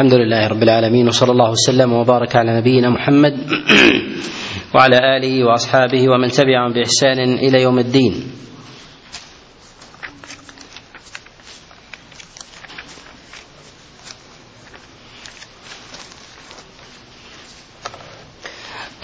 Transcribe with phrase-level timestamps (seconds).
[0.00, 3.36] الحمد لله رب العالمين وصلى الله وسلم وبارك على نبينا محمد
[4.74, 8.32] وعلى آله وأصحابه ومن تبعهم بإحسان إلى يوم الدين.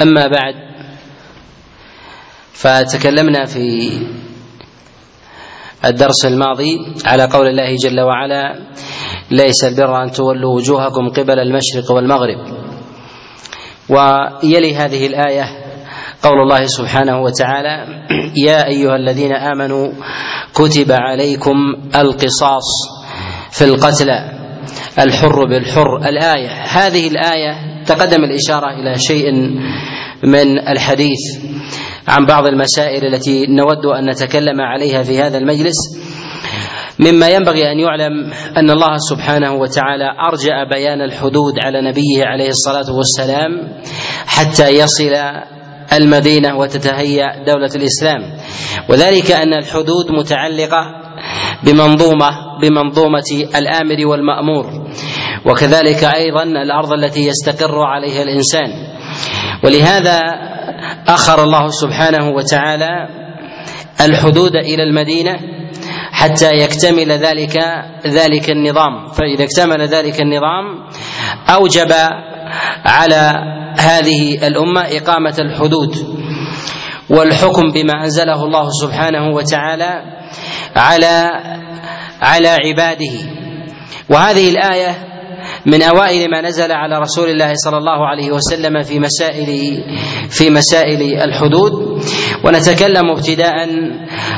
[0.02, 0.54] أما بعد
[2.52, 3.90] فتكلمنا في
[5.84, 8.58] الدرس الماضي على قول الله جل وعلا
[9.30, 12.38] ليس البر أن تولوا وجوهكم قبل المشرق والمغرب.
[13.88, 15.44] ويلي هذه الآية
[16.22, 17.86] قول الله سبحانه وتعالى
[18.36, 19.92] يا أيها الذين آمنوا
[20.54, 21.56] كتب عليكم
[21.94, 22.68] القصاص
[23.50, 24.32] في القتلى
[24.98, 25.96] الحر بالحر.
[25.96, 29.32] الآية هذه الآية تقدم الإشارة إلى شيء
[30.22, 31.18] من الحديث
[32.08, 35.76] عن بعض المسائل التي نود أن نتكلم عليها في هذا المجلس.
[36.98, 42.96] مما ينبغي أن يعلم أن الله سبحانه وتعالى أرجأ بيان الحدود على نبيه عليه الصلاة
[42.96, 43.50] والسلام
[44.26, 45.12] حتى يصل
[45.92, 48.20] المدينة وتتهيأ دولة الإسلام.
[48.88, 50.86] وذلك أن الحدود متعلقة
[51.62, 54.66] بمنظومه بمنظومة الآمر والمأمور.
[55.46, 58.68] وكذلك أيضا الأرض التي يستقر عليها الإنسان.
[59.64, 60.20] ولهذا
[61.08, 63.08] أخر الله سبحانه وتعالى
[64.00, 65.55] الحدود إلى المدينة
[66.16, 67.56] حتى يكتمل ذلك
[68.06, 69.12] ذلك النظام.
[69.12, 70.64] فإذا اكتمل ذلك النظام
[71.48, 71.92] أوجب
[72.84, 73.32] على
[73.78, 75.96] هذه الأمة إقامة الحدود
[77.10, 79.92] والحكم بما أنزله الله سبحانه وتعالى
[80.76, 81.30] على
[82.22, 83.14] على عباده.
[84.08, 85.15] وهذه الآية
[85.66, 89.46] من أوائل ما نزل على رسول الله صلى الله عليه وسلم في مسائل
[90.30, 91.72] في مسائل الحدود.
[92.44, 93.54] ونتكلم ابتداء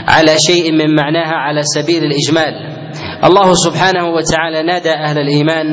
[0.09, 2.79] على شيء من معناها على سبيل الإجمال.
[3.25, 5.67] الله سبحانه وتعالى نادى أهل الايمان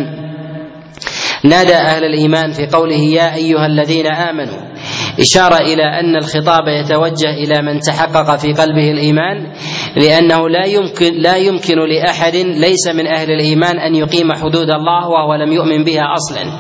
[1.43, 4.74] نادى أهل الإيمان في قوله يا أيها الذين آمنوا
[5.19, 9.53] إشارة إلى أن الخطاب يتوجه إلى من تحقق في قلبه الإيمان
[9.95, 15.33] لأنه لا يمكن لا يمكن لأحد ليس من أهل الإيمان أن يقيم حدود الله وهو
[15.35, 16.59] لم يؤمن بها أصلا.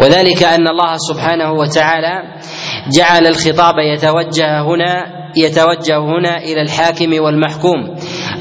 [0.00, 2.22] وذلك أن الله سبحانه وتعالى
[2.92, 7.94] جعل الخطاب يتوجه هنا يتوجه هنا إلى الحاكم والمحكوم.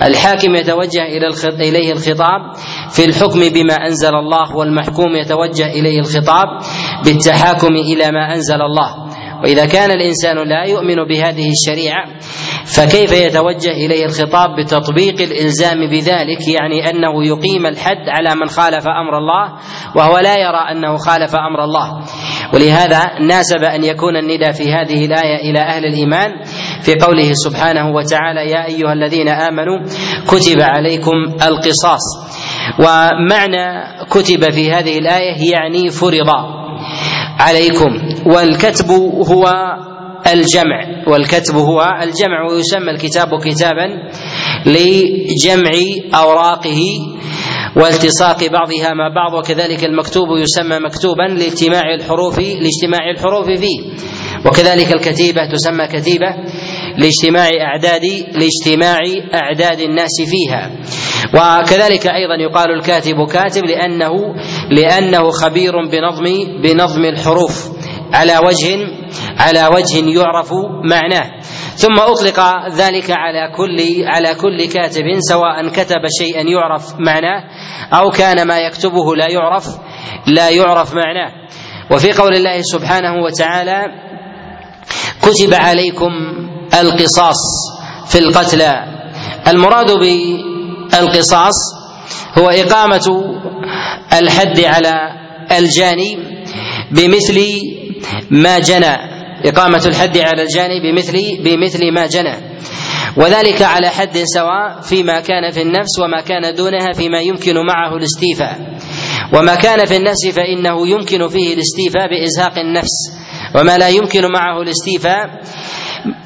[0.04, 1.28] الحاكم يتوجه إلى
[1.60, 2.56] إليه الخطاب
[2.92, 6.48] في الحكم بما أنزل الله والمحكوم يتوجه إليه الخطاب
[7.06, 9.11] بالتحاكم إلى ما أنزل الله.
[9.44, 12.06] وإذا كان الإنسان لا يؤمن بهذه الشريعة
[12.66, 19.18] فكيف يتوجه إليه الخطاب بتطبيق الإلزام بذلك؟ يعني أنه يقيم الحد على من خالف أمر
[19.18, 19.54] الله
[19.96, 22.04] وهو لا يرى أنه خالف أمر الله.
[22.54, 26.32] ولهذا ناسب أن يكون النداء في هذه الآية إلى أهل الإيمان
[26.82, 29.80] في قوله سبحانه وتعالى يا أيها الذين آمنوا
[30.28, 31.12] كتب عليكم
[31.48, 32.02] القصاص.
[32.80, 36.61] ومعنى كتب في هذه الآية يعني فرض.
[37.42, 37.92] عليكم.
[38.26, 38.90] والكتب
[39.32, 39.44] هو
[40.28, 41.04] الجمع.
[41.08, 43.88] والكتب هو الجمع ويسمى الكتاب كتابا
[44.66, 45.72] لجمع
[46.16, 46.82] أوراقه
[47.76, 53.80] والتصاق بعضها مع بعض وكذلك المكتوب يسمى مكتوبا لإجتماع الحروف لاجتماع الحروف فيه.
[54.46, 56.36] وكذلك الكتيبة تسمى كتيبة
[56.98, 59.00] لاجتماع أعداد لاجتماع
[59.36, 60.72] أعداد الناس فيها.
[61.34, 64.12] وكذلك أيضا يقال الكاتب كاتب لأنه
[64.72, 66.24] لأنه خبير بنظم
[66.64, 67.70] بنظم الحروف
[68.14, 68.78] على وجه
[69.38, 70.54] على وجه يعرف
[70.84, 71.32] معناه.
[71.76, 72.40] ثم أطلق
[72.72, 77.44] ذلك على كل على كل كاتب سواء كتب شيئا يعرف معناه
[77.94, 79.66] أو كان ما يكتبه لا يعرف
[80.28, 81.32] لا يعرف معناه.
[81.92, 84.11] وفي قول الله سبحانه وتعالى
[85.22, 86.12] كتب عليكم
[86.82, 87.42] القصاص
[88.08, 88.86] في القتلى.
[89.48, 91.54] المراد بالقصاص
[92.38, 93.08] هو إقامة
[94.14, 94.96] الحد على
[95.52, 96.18] الجاني
[96.92, 97.40] بمثل
[98.32, 98.96] ما جنى.
[99.46, 102.51] إقامة الحد على الجاني بمثل بمثل ما جنى.
[103.18, 108.78] وذلك على حد سواء فيما كان في النفس وما كان دونها فيما يمكن معه الاستيفاء.
[109.34, 113.12] وما كان في النفس فإنه يمكن فيه الاستيفاء بإزهاق النفس.
[113.56, 115.42] وما لا يمكن معه الاستيفاء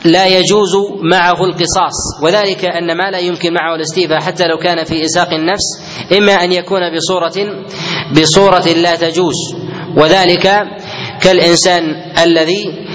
[0.06, 0.74] لا يجوز
[1.12, 2.24] معه القصاص.
[2.24, 5.82] وذلك أن ما لا يمكن معه الاستيفاء حتى لو كان في ازاق النفس
[6.18, 7.66] إما أن يكون بصوره
[8.22, 9.36] بصورة لا تجوز.
[9.98, 10.52] وذلك
[11.22, 11.84] كالإنسان
[12.24, 12.88] الذي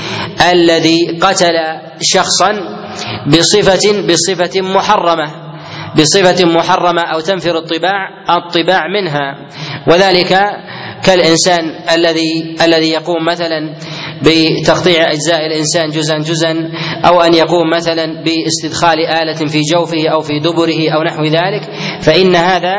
[0.52, 1.54] الذي قتل
[2.02, 2.80] شخصا
[3.26, 5.50] بصفه بصفة محرمة.
[5.96, 9.48] بصفة محرمة أو تنفر الطباع الطباع منها.
[9.88, 10.38] وذلك
[11.04, 11.60] كالإنسان
[11.94, 13.74] الذي الذي يقوم مثلا
[14.22, 16.70] بتقطيع أجزاء الإنسان جزءا جزءا
[17.04, 21.62] أو أن يقوم مثلا باستدخال آلة في جوفه أو في دبره أو نحو ذلك
[22.00, 22.74] فإن هذا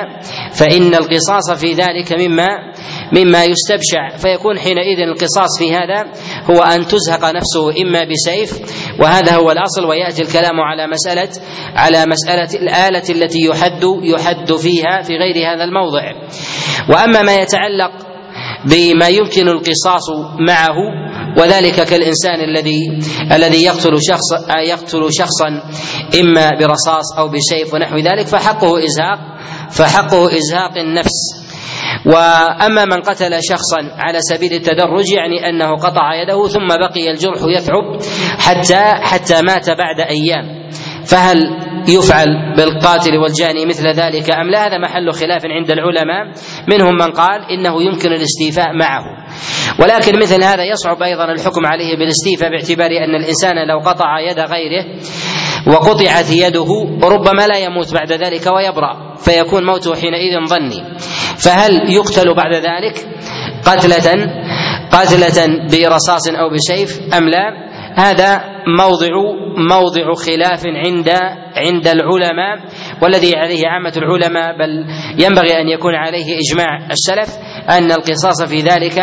[0.51, 2.47] فإن القصاص في ذلك مما
[3.11, 6.11] مما يستبشع فيكون حينئذ القصاص في هذا
[6.49, 8.59] هو أن تزهق نفسه إما بسيف
[8.99, 11.29] وهذا هو الأصل ويأتي الكلام على مسألة
[11.75, 16.03] على مسألة الآلة التي يحد يحد فيها في غير هذا الموضع.
[16.89, 17.91] وأما ما يتعلق
[18.65, 20.09] بما يمكن القصاص
[20.39, 20.75] معه
[21.37, 22.79] وذلك كالإنسان الذي
[23.31, 25.47] الذي يقتل شخص يقتل شخصا
[26.21, 29.19] إما برصاص أو بسيف ونحو ذلك فحقه إزهاق
[29.71, 31.40] فحقه إزهاق النفس.
[32.05, 38.01] وأما من قتل شخصا على سبيل التدرج يعني أنه قطع يده ثم بقي الجرح يثعب
[38.39, 40.69] حتى حتى مات بعد أيام.
[41.05, 41.37] فهل
[41.89, 46.33] يفعل بالقاتل والجاني مثل ذلك أم لا؟ هذا محل خلاف عند العلماء.
[46.67, 49.03] منهم من قال إنه يمكن الاستيفاء معه.
[49.79, 54.85] ولكن مثل هذا يصعب أيضا الحكم عليه بالاستيفاء باعتبار أن الإنسان لو قطع يد غيره
[55.67, 56.67] وقطعت يده
[57.03, 60.97] ربما لا يموت بعد ذلك ويبرأ فيكون موته حينئذ ظني.
[61.37, 63.07] فهل يقتل بعد ذلك
[63.65, 64.07] قتلة؟
[64.91, 69.07] قتلة برصاص أو بسيف أم لا؟ هذا موضع
[69.57, 71.09] موضع خلاف عند
[71.55, 72.57] عند العلماء
[73.01, 74.85] والذي عليه عامة العلماء بل
[75.23, 77.29] ينبغي أن يكون عليه إجماع السلف
[77.69, 78.97] أن القصاص في ذلك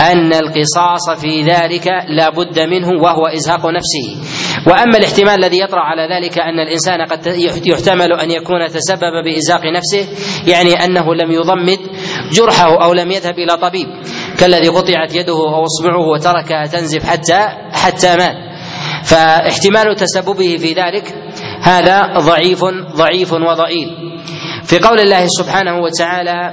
[0.00, 4.06] أن القصاص في ذلك لا بد منه وهو إزهاق نفسه.
[4.66, 7.26] وأما الاحتمال الذي يطرأ على ذلك أن الإنسان قد
[7.66, 10.08] يحتمل أن يكون تسبب بازاق نفسه
[10.46, 11.78] يعني أنه لم يضمد
[12.32, 13.86] جرحه أو لم يذهب إلى طبيب.
[14.38, 18.36] كالذي قطعت يده أو اصبعه وتركها تنزف حتى حتى مات.
[19.04, 21.14] فاحتمال تسببه في ذلك
[21.62, 22.64] هذا ضعيف
[22.96, 23.88] ضعيف وضئيل.
[24.64, 26.52] في قول الله سبحانه وتعالى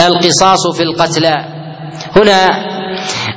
[0.00, 1.34] القصاص في القتلى.
[2.16, 2.50] هنا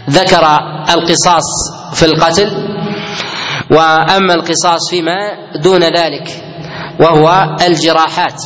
[0.10, 0.46] ذكر
[0.90, 1.48] القصاص
[1.94, 2.52] في القتل
[3.72, 5.18] وأما القصاص فيما
[5.64, 6.28] دون ذلك
[7.00, 8.44] وهو الجراحات.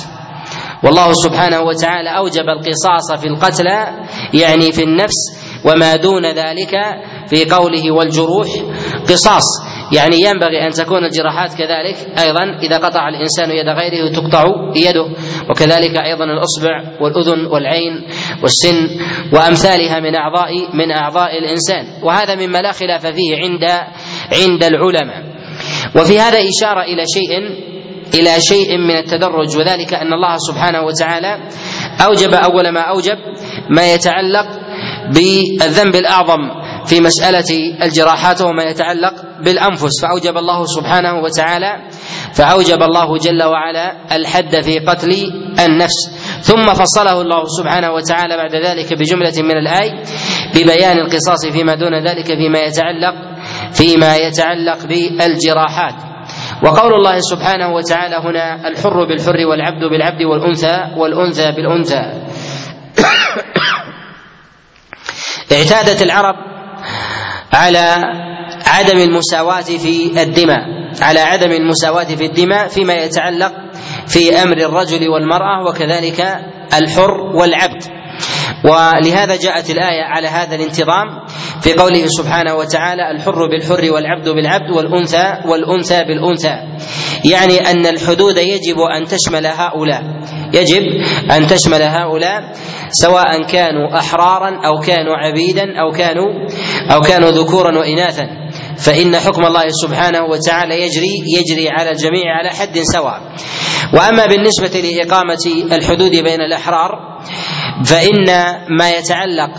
[0.83, 6.73] والله سبحانه وتعالى أوجب القصاص في القتلى يعني في النفس وما دون ذلك
[7.27, 8.47] في قوله والجروح
[9.09, 9.43] قصاص.
[9.91, 14.43] يعني ينبغي أن تكون الجراحات كذلك أيضا إذا قطع الإنسان يد غيره تقطع
[14.75, 15.05] يده.
[15.49, 18.07] وكذلك أيضا الأصبع والأذن والعين
[18.43, 18.89] والسن
[19.33, 21.85] وأمثالها من اعضاء من أعضاء الإنسان.
[22.03, 23.63] وهذا مما لا خلاف فيه عند
[24.41, 25.23] عند العلماء.
[25.95, 27.31] وفي هذا إشارة إلى شيء
[28.13, 31.37] إلى شيء من التدرج وذلك أن الله سبحانه وتعالى
[32.05, 33.17] أوجب أول ما أوجب
[33.69, 34.47] ما يتعلق
[35.13, 37.49] بالذنب الأعظم في مسألة
[37.83, 39.13] الجراحات وما يتعلق
[39.43, 40.01] بالأنفس.
[40.01, 41.89] فأوجب الله سبحانه وتعالى
[42.33, 45.11] فأوجب الله جل وعلا الحد في قتل
[45.59, 45.99] النفس.
[46.41, 50.03] ثم فصله الله سبحانه وتعالى بعد ذلك بجملة من الآي
[50.55, 53.13] ببيان القصاص فيما دون ذلك فيما يتعلق
[53.73, 56.10] فيما يتعلق بالجراحات.
[56.63, 62.21] وقول الله سبحانه وتعالى هنا الحر بالحر والعبد بالعبد والأنثى والأنثى بالأنثى.
[65.57, 66.35] اعتادت العرب
[67.53, 68.03] على
[68.67, 73.53] عدم المساواة في الدماء على عدم المساواة في الدماء فيما يتعلق
[74.07, 76.19] في أمر الرجل والمرأة وكذلك
[76.73, 77.83] الحر والعبد.
[78.65, 81.07] ولهذا جاءت الآية على هذا الانتظام
[81.61, 86.55] في قوله سبحانه وتعالى الحر بالحر والعبد بالعبد والأنثى والأنثى بالأنثى.
[87.31, 90.03] يعني أن الحدود يجب أن تشمل هؤلاء.
[90.53, 90.83] يجب
[91.31, 92.53] أن تشمل هؤلاء
[92.89, 96.47] سواء كانوا أحرارا أو كانوا عبيدا أو كانوا
[96.93, 98.40] أو كانوا ذكورا وإناثا.
[98.85, 103.21] فإن حكم الله سبحانه وتعالى يجري يجري على الجميع على حد سواء.
[103.93, 106.91] وأما بالنسبة لإقامة الحدود بين الأحرار
[107.85, 108.25] فإن
[108.77, 109.51] ما يتعلق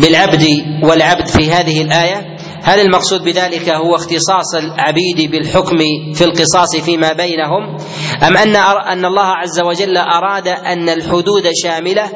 [0.00, 0.46] بالعبد
[0.82, 2.33] والعبد في هذه الآية
[2.64, 5.78] هل المقصود بذلك هو اختصاص العبيد بالحكم
[6.14, 7.76] في القصاص فيما بينهم؟
[8.22, 12.10] أم أن أن الله عز وجل أراد أن الحدود شاملة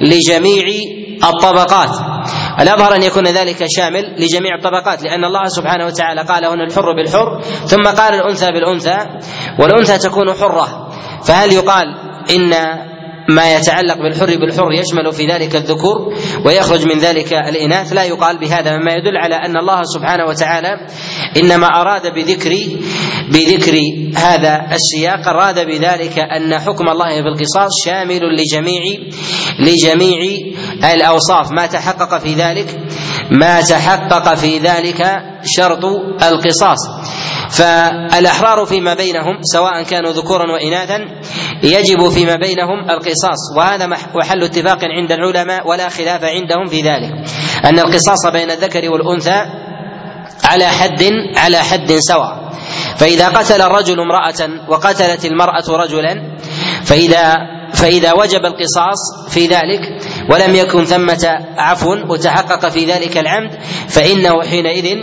[0.00, 0.64] لجميع
[1.24, 1.90] الطبقات؟
[2.60, 7.40] الأظهر أن يكون ذلك شامل لجميع الطبقات لأن الله سبحانه وتعالى قال هنا الحر بالحر
[7.42, 8.98] ثم قال الأنثى بالأنثى
[9.58, 10.88] والأنثى تكون حرة.
[11.24, 11.86] فهل يقال
[12.30, 12.52] إن
[13.28, 17.92] ما يتعلق بالحر بالحر يشمل في ذلك الذكور ويخرج من ذلك الإناث.
[17.92, 20.86] لا يقال بهذا مما يدل على أن الله سبحانه وتعالى
[21.42, 22.50] إنما أراد بذكر
[23.32, 23.76] بذكر
[24.16, 28.82] هذا السياق أراد بذلك أن حكم الله في القصاص شامل لجميع
[29.60, 30.18] لجميع
[30.94, 31.50] الأوصاف.
[31.52, 32.78] ما تحقق في ذلك
[33.30, 35.84] ما تحقق في ذلك شرط
[36.22, 36.78] القصاص.
[37.50, 40.98] فالأحرار فيما بينهم سواء كانوا ذكورا وإناثا
[41.62, 43.86] يجب فيما بينهم القصاص وهذا
[44.16, 47.10] محل اتفاق عند العلماء ولا خلاف عندهم في ذلك
[47.64, 49.42] أن القصاص بين الذكر والأنثى
[50.44, 51.02] على حد
[51.36, 52.48] على حد سواء.
[52.96, 56.36] فإذا قتل الرجل امرأة وقتلت المرأة رجلا
[56.84, 57.36] فإذا
[57.78, 59.80] فإذا وجب القصاص في ذلك
[60.30, 63.50] ولم يكن ثمة عفو وتحقق في ذلك العمد
[63.88, 64.96] فإنه حينئذ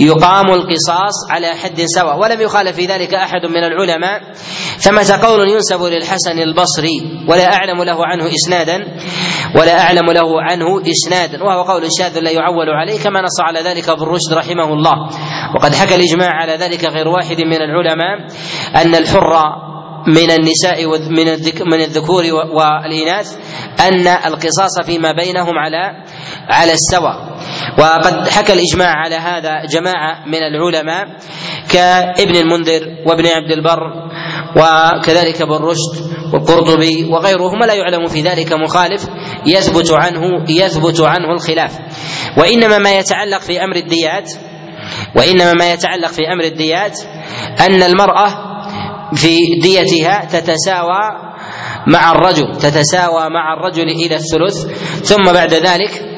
[0.00, 2.18] يقام القصاص على حد سواء.
[2.18, 4.20] ولم يخالف في ذلك أحد من العلماء.
[4.78, 8.78] ثمة قول ينسب للحسن البصري ولا أعلم له عنه إسنادا
[9.56, 13.88] ولا أعلم له عنه إسنادا وهو قول شاذ لا يعول عليه كما نص على ذلك
[13.88, 14.96] ابن رشد رحمه الله.
[15.54, 18.26] وقد حكى الإجماع على ذلك غير واحد من العلماء
[18.76, 19.69] أن الحر
[20.06, 21.26] من النساء من
[21.70, 23.36] من الذكور والإناث
[23.80, 26.04] أن القصاص فيما بينهم على
[26.48, 27.30] على السواء
[27.78, 31.06] وقد حكى الإجماع على هذا جماعة من العلماء
[31.70, 34.10] كابن المنذر وابن عبد البر
[34.56, 39.08] وكذلك ابن رشد والقرطبي وغيرهم لا يعلم في ذلك مخالف
[39.46, 41.78] يثبت عنه يثبت عنه الخلاف.
[42.36, 44.32] وإنما ما يتعلق في أمر الديات
[45.16, 47.00] وإنما ما يتعلق في أمر الديات
[47.60, 48.49] أن المرأة
[49.14, 51.30] في ديتها تتساوى
[51.86, 54.66] مع الرجل تتساوى مع الرجل إلى الثلث
[55.02, 56.10] ثم بعد ذلك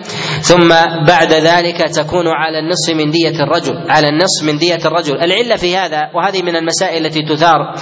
[0.42, 0.68] ثم
[1.06, 5.16] بعد ذلك تكون على النصف من دية الرجل على النصف من دية الرجل.
[5.16, 7.74] العلة في هذا وهذه من المسائل التي تثار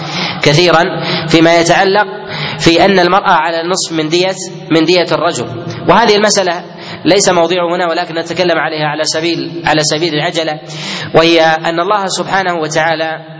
[0.42, 0.82] كثيرا
[1.28, 2.06] فيما يتعلق
[2.58, 4.36] في أن المرأة على النصف من دية
[4.72, 5.46] من دية الرجل.
[5.88, 6.64] وهذه المسألة
[7.04, 10.60] ليس موضوع هنا ولكن نتكلم عليها على سبيل على سبيل العجلة
[11.14, 13.39] وهي أن الله سبحانه وتعالى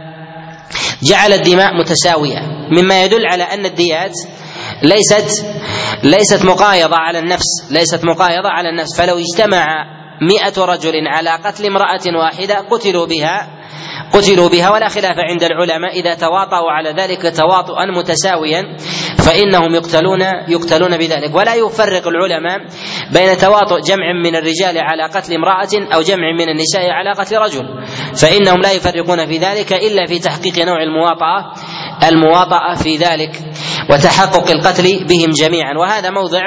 [1.03, 2.39] جعل الدماء متساوية.
[2.73, 4.13] مما يدل على أن الديات
[4.83, 5.47] ليست
[6.05, 8.99] ليست مقايضة على النفس ليست مقايضة على النفس.
[8.99, 9.67] فلو اجتمع
[10.23, 13.60] مئة رجل على قتل امرأة واحدة قتلوا بها
[14.13, 18.77] قتلوا بها ولا خلاف عند العلماء إذا تواطؤوا على ذلك تواطؤا متساويا
[19.19, 21.35] فإنهم يقتلون يقتلون بذلك.
[21.35, 22.59] ولا يفرق العلماء
[23.15, 27.65] بين تواطؤ جمع من الرجال على قتل امرأة أو جمع من النساء على قتل رجل.
[28.17, 31.55] فإنهم لا يفرقون في ذلك إلا في تحقيق نوع المواطاه
[32.09, 33.33] المواطأة في ذلك
[33.91, 35.75] وتحقق القتل بهم جميعا.
[35.81, 36.41] وهذا موضع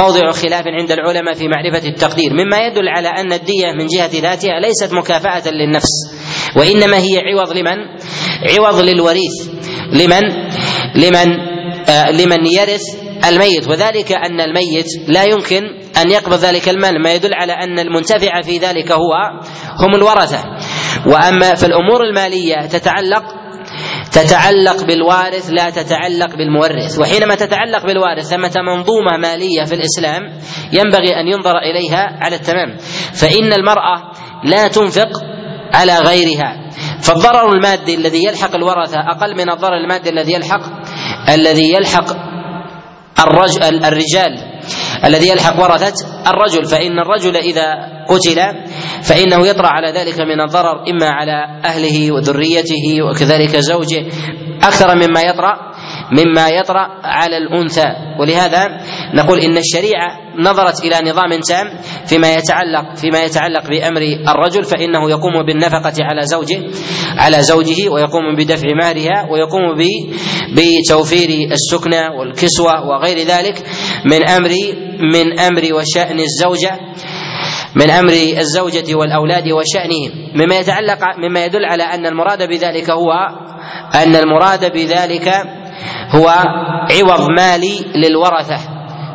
[0.00, 2.32] موضع خلاف عند العلماء في معرفة التقدير.
[2.32, 6.25] مما يدل على أن الدية من جهة ذاتها ليست مكافأة للنفس.
[6.56, 7.76] وإنما هي عوض لمن؟
[8.58, 9.48] عوض للوريث.
[9.92, 10.22] لمن؟
[10.94, 11.56] لمن
[11.88, 12.82] آه لمن يرث
[13.28, 13.68] الميت.
[13.68, 15.62] وذلك أن الميت لا يمكن
[16.02, 19.12] أن يقبض ذلك المال ما يدل على أن المنتفع في ذلك هو
[19.78, 20.44] هم الورثة.
[21.06, 23.22] وأما في الأمور المالية تتعلق
[24.12, 26.98] تتعلق بالوارث لا تتعلق بالمورث.
[26.98, 30.22] وحينما تتعلق بالوارث ثمة منظومة مالية في الإسلام
[30.72, 32.76] ينبغي أن ينظر إليها على التمام.
[33.12, 34.12] فإن المرأة
[34.44, 35.08] لا تنفق
[35.76, 36.70] على غيرها.
[37.02, 40.60] فالضرر المادي الذي يلحق الورثة أقل من الضرر المادي الذي يلحق
[41.28, 42.06] الذي يلحق
[43.20, 44.32] الرجل الرجال.
[45.04, 45.94] الذي يلحق ورثة
[46.26, 46.64] الرجل.
[46.64, 48.40] فإن الرجل إذا قتل
[49.02, 54.06] فإنه يطرأ على ذلك من الضرر إما على أهله وذريته وكذلك زوجه.
[54.62, 55.75] أكثر مما يطرأ
[56.12, 58.06] مما يطرأ على الأنثى.
[58.20, 58.68] ولهذا
[59.14, 65.46] نقول إن الشريعة نظرت إلى نظام تام فيما يتعلق فيما يتعلق بأمر الرجل فإنه يقوم
[65.46, 66.62] بالنفقة على زوجه
[67.18, 69.62] على زوجه ويقوم بدفع مالها ويقوم
[70.54, 73.62] بتوفير السكنى والكسوة وغير ذلك
[74.04, 74.50] من أمر
[75.14, 76.78] من أمر وشأن الزوجة
[77.76, 83.12] من أمر الزوجة والأولاد وشانهم مما يتعلق مما يدل على أن المراد بذلك هو
[83.94, 85.32] أن المراد بذلك
[86.10, 86.28] هو
[86.90, 88.58] عوض مالي للورثة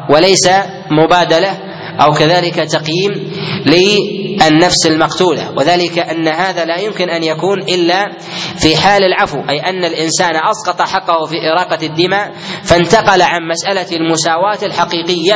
[0.10, 0.50] وليس
[0.92, 3.32] مبادلة أو كذلك تقييم
[3.66, 5.52] للنفس المقتولة.
[5.58, 8.18] وذلك أن هذا لا يمكن أن يكون إلا
[8.58, 12.32] في حال العفو أي أن الإنسان أسقط حقه في إراقة الدماء
[12.64, 15.36] فانتقل عن مسألة المساواة الحقيقية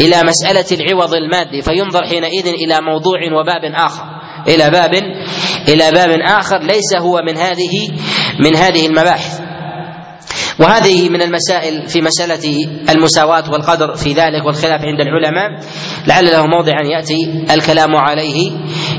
[0.00, 4.04] إلى مسألة العوض المادي فينظر حينئذ إلى موضوع وباب آخر.
[4.48, 4.94] إلى باب
[5.68, 7.88] إلى باب آخر ليس هو من هذه
[8.40, 9.47] من هذه المباحث.
[10.58, 12.44] وهذه من المسائل في مسألة
[12.90, 15.60] المساواة والقدر في ذلك والخلاف عند العلماء.
[16.06, 18.50] لعل له موضعا يأتي الكلام عليه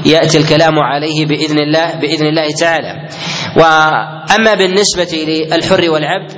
[0.06, 3.08] يأتي الكلام عليه بإذن الله بإذن الله تعالى.
[3.58, 6.32] وأما بالنسبة للحر والعبد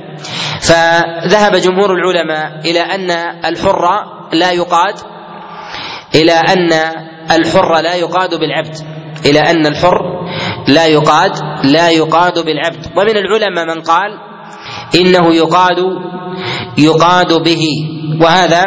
[0.60, 3.10] فذهب جمهور العلماء إلى أن
[3.44, 3.84] الحر
[4.32, 4.94] لا يقاد
[6.14, 6.72] إلى أن
[7.30, 8.76] الحر لا يقاد بالعبد.
[9.26, 10.02] إلى أن الحر
[10.68, 11.32] لا يقاد
[11.64, 12.86] لا يقاد بالعبد.
[12.96, 14.31] ومن العلماء من قال
[14.94, 15.78] إنه يقاد
[16.78, 17.62] يقاد به.
[18.20, 18.62] وهذا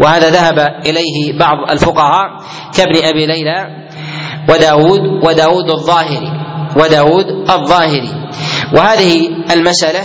[0.00, 2.28] وهذا ذهب إليه بعض الفقهاء
[2.76, 3.86] كابن أبي ليلى
[4.48, 6.32] وداود وداود الظاهري
[6.76, 8.14] وداود الظاهري.
[8.76, 10.00] وهذه المسألة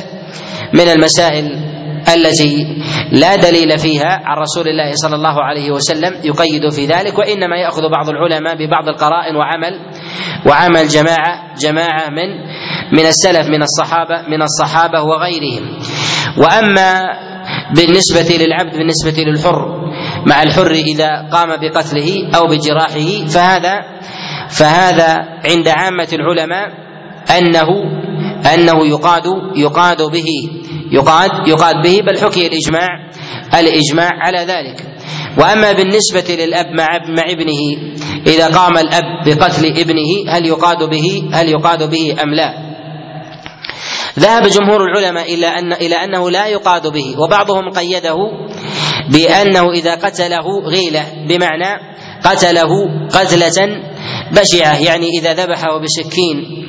[0.74, 1.76] من المسائل
[2.14, 7.58] التي لا دليل فيها عن رسول الله صلى الله عليه وسلم يقيد في ذلك وإنما
[7.58, 9.80] يأخذ بعض العلماء ببعض القرائن وعمل
[10.48, 12.55] وعمل جماعة جماعة من
[12.92, 15.80] من السلف من الصحابة من الصحابة وغيرهم
[16.38, 17.02] وأما
[17.76, 19.86] بالنسبة للعبد بالنسبة للحر
[20.26, 23.82] مع الحر إذا قام بقتله أو بجراحه فهذا
[24.50, 26.68] فهذا عند عامة العلماء
[27.38, 27.68] أنه
[28.54, 29.24] أنه يقاد
[29.56, 30.26] يقاد به
[30.92, 32.88] يقاد يقاد به بل حكي الإجماع
[33.60, 34.96] الإجماع على ذلك
[35.38, 36.88] وأما بالنسبة للأب مع
[37.18, 37.94] مع ابنه
[38.28, 42.65] إذا قام الأب بقتل ابنه هل يقاد به هل يقاد به أم لا؟
[44.20, 48.16] ذهب جمهور العلماء إلى ان إلى أنه لا يقاد به وبعضهم قيده
[49.10, 52.70] بأنه إذا قتله غيلة بمعنى قتله
[53.14, 53.82] قتلة
[54.32, 56.66] بشعة يعني إذا ذبحه بسكين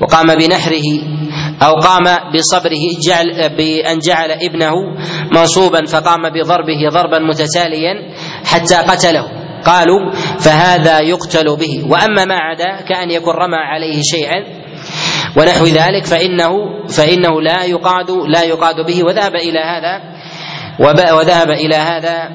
[0.00, 1.18] وقام بنحره
[1.62, 2.04] أو قام
[2.34, 4.74] بصبره جعل بأن جعل ابنه
[5.32, 8.14] منصوبا فقام بضربه ضربا متتاليا
[8.44, 9.38] حتى قتله.
[9.64, 14.67] قالوا فهذا يقتل به وأما ما عدا كأن يكون رمى عليه شيئا
[15.36, 16.52] ونحو ذلك فإنه
[16.88, 19.04] فإنه لا يقاد لا يقاد به.
[19.04, 20.00] وذهب إلى هذا
[21.14, 22.28] وذهب إلى هذا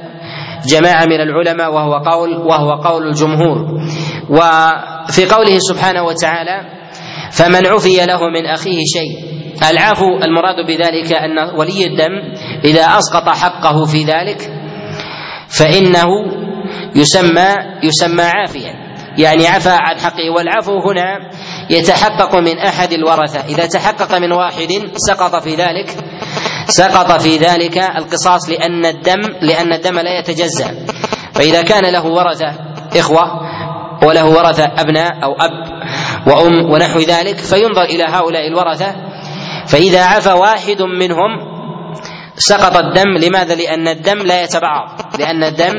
[0.67, 3.57] جماعة من العلماء وهو قول وهو قول الجمهور.
[4.29, 6.61] وفي قوله سبحانه وتعالى
[7.31, 9.33] فمن عفي له من أخيه شيء.
[9.71, 12.13] العفو المراد بذلك أن ولي الدم
[12.65, 14.41] إذا أسقط حقه في ذلك
[15.47, 16.07] فإنه
[16.95, 17.49] يسمى
[17.83, 18.73] يسمى عافيا.
[19.17, 20.29] يعني عفى عن حقه.
[20.35, 21.29] والعفو هنا
[21.69, 23.39] يتحقق من أحد الورثة.
[23.39, 25.97] إذا تحقق من واحد سقط في ذلك
[26.67, 30.85] سقط في ذلك القصاص لأن الدم لأن الدم لا يتجزأ.
[31.33, 32.55] فإذا كان له ورثة
[32.95, 33.23] إخوة
[34.03, 35.51] وله ورثة أبناء أو أب
[36.27, 38.95] وأم ونحو ذلك فينظر إلى هؤلاء الورثة.
[39.67, 41.53] فإذا عفى واحد منهم
[42.35, 45.01] سقط الدم لماذا؟ لأن الدم لا يتبعض.
[45.19, 45.73] لأن الدم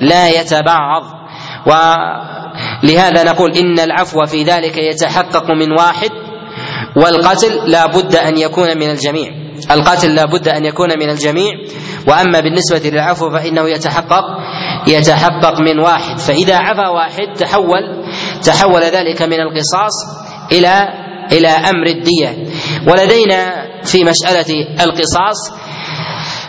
[0.00, 1.19] لا يتبعض.
[1.66, 6.10] ولهذا نقول إن العفو في ذلك يتحقق من واحد
[6.96, 9.30] والقتل لا بد أن يكون من الجميع.
[9.70, 11.52] القتل لا بد أن يكون من الجميع.
[12.08, 14.24] وأما بالنسبة للعفو فإنه يتحقق
[14.86, 16.18] يتحقق من واحد.
[16.18, 18.04] فإذا عفى واحد تحول
[18.44, 19.92] تحول ذلك من القصاص
[20.52, 20.88] إلى
[21.32, 22.44] إلى أمر الدية.
[22.88, 25.52] ولدينا في مسألة القصاص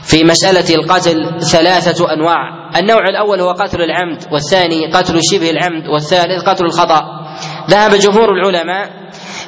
[0.04, 2.70] في مسألة القتل ثلاثة أنواع.
[2.76, 7.02] النوع الأول هو قتل العمد والثاني قتل شبه العمد والثالث قتل الخطأ.
[7.70, 8.90] ذهب جمهور العلماء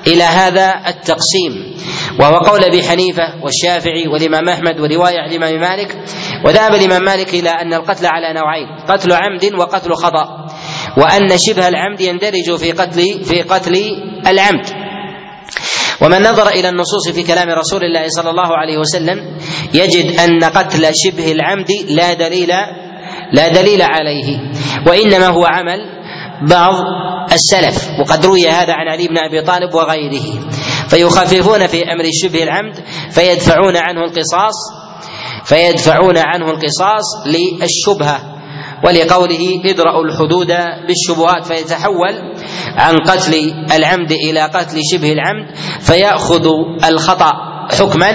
[0.08, 1.76] إلى هذا التقسيم
[2.20, 5.98] وهو قول أبي حنيفة والشافعي والإمام أحمد ورواية عن الإمام مالك.
[6.46, 10.48] وذهب الإمام مالك إلى أن القتل على نوعين قتل عمد وقتل خطأ
[10.98, 13.74] وأن شبه العمد يندرج في قتل في قتل
[14.28, 14.66] العمد.
[16.04, 19.38] ومن نظر إلى النصوص في كلام رسول الله صلى الله عليه وسلم
[19.74, 22.50] يجد أن قتل شبه العمد لا دليل
[23.34, 24.40] لا دليل عليه
[24.88, 25.80] وإنما هو عمل
[26.50, 26.74] بعض
[27.32, 30.50] السلف وقد روي هذا عن علي بن أبي طالب وغيره.
[30.90, 32.76] فيخففون في أمر شبه العمد
[33.12, 34.54] فيدفعون عنه القصاص
[35.46, 38.20] فيدفعون عنه القصاص للشبهة
[38.86, 40.48] ولقوله ادرأوا الحدود
[40.88, 42.33] بالشبهات فيتحول
[42.76, 46.48] عن قتل العمد إلى قتل شبه العمد فيأخذ
[46.90, 47.32] الخطأ
[47.80, 48.12] حكما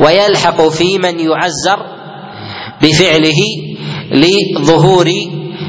[0.00, 1.78] ويلحق في من يعزر
[2.82, 3.40] بفعله
[4.12, 5.06] لظهور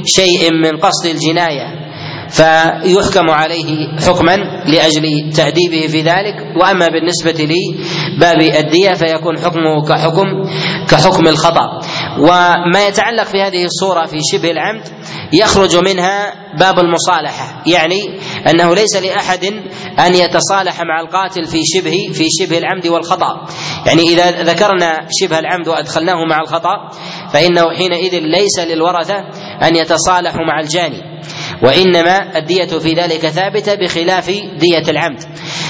[0.06, 1.88] شيء من قصد الجناية.
[2.30, 4.36] فيحكم عليه حكما
[4.68, 6.36] لأجل تأديبه في ذلك.
[6.62, 10.28] وأما بالنسبة لباب الدية فيكون حكمه كحكم
[10.90, 11.82] كحكم الخطأ.
[12.20, 14.84] وما يتعلق في هذه الصورة في شبه العمد
[15.34, 19.46] يخرج منها باب المصالحة يعني أنه ليس لأحد
[20.00, 23.48] أن يتصالح مع القاتل في شبه في شبه العمد والخطأ.
[23.86, 26.90] يعني إذا ذكرنا شبه العمد وأدخلناه مع الخطأ
[27.34, 29.18] فإنه حينئذ ليس للورثة
[29.68, 31.02] أن يتصالحوا مع الجاني.
[31.64, 35.22] وإنما الدية في ذلك ثابتة بخلاف دية العمد.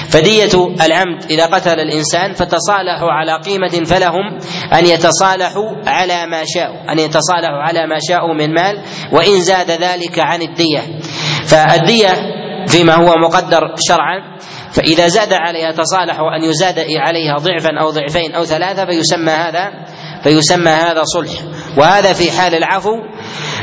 [0.08, 4.38] فدية العمد إذا قتل الإنسان فتصالحوا على قيمة فلهم
[4.74, 10.18] أن يتصالحوا على ما شاءوا أن يتصالحوا على ما شاءوا من مال وإن زاد ذلك
[10.18, 11.00] عن الدية.
[11.46, 14.38] فالدية فيما هو مقدر شرعا
[14.72, 19.70] فإذا زاد عليها تصالحوا أن يزاد عليها ضعفا أو ضعفين أو ثلاثة فيسمى هذا
[20.22, 21.30] فيسمى هذا صلح.
[21.78, 22.92] وهذا في حال العفو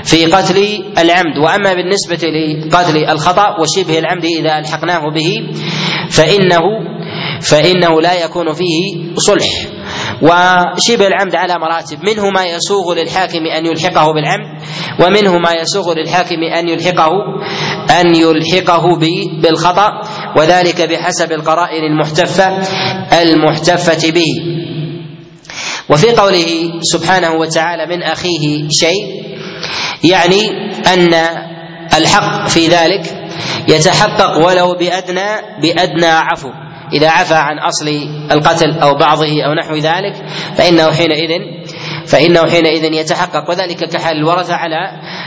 [0.06, 1.38] في قتل العمد.
[1.38, 5.50] وأما بالنسبة لقتل الخطأ وشبه العمد إذا ألحقناه به
[6.12, 6.62] فانه
[7.42, 9.46] فإنه لا يكون فيه صلح.
[10.22, 12.00] وشبه العمد على مراتب.
[12.04, 14.62] منه ما يسوغ للحاكم أن يلحقه بالعمد
[15.00, 17.12] ومنه ما يسوغ للحاكم أن يلحقه
[18.02, 18.96] أن يلحقه
[19.42, 19.90] بالخطأ
[20.38, 22.48] وذلك بحسب القرائن المحتفه
[23.22, 24.34] المحتفة به.
[25.90, 29.35] وفي قوله سبحانه وتعالى من أخيه شيء
[30.10, 30.42] يعني
[30.94, 31.14] أن
[31.98, 33.16] الحق في ذلك
[33.68, 36.50] يتحقق ولو بأدنى بأدنى عفو.
[36.94, 37.88] إذا عفى عن أصل
[38.32, 40.16] القتل أو بعضه أو نحو ذلك
[40.56, 41.30] فإنه حينئذ
[42.08, 43.50] فإنه حينئذ يتحقق.
[43.50, 44.76] وذلك كحال الورثة على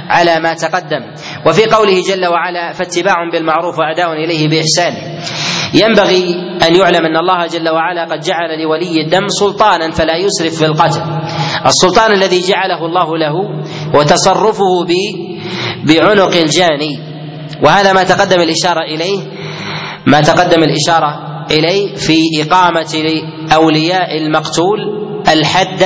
[0.08, 1.00] على ما تقدم.
[1.46, 4.92] وفي قوله جل وعلا فاتباع بالمعروف وأداء إليه بإحسان.
[5.74, 6.34] ينبغي
[6.68, 11.02] أن يعلم أن الله جل وعلا قد جعل لولي الدم سلطانا فلا يسرف في القتل.
[11.66, 13.34] السلطان الذي جعله الله له
[13.94, 14.86] وتصرفه
[15.84, 16.98] بعنق الجاني.
[17.62, 19.20] وهذا ما تقدم الإشارة إليه
[20.06, 24.78] ما تقدم الإشارة إليه في إقامة أولياء المقتول
[25.28, 25.84] الحد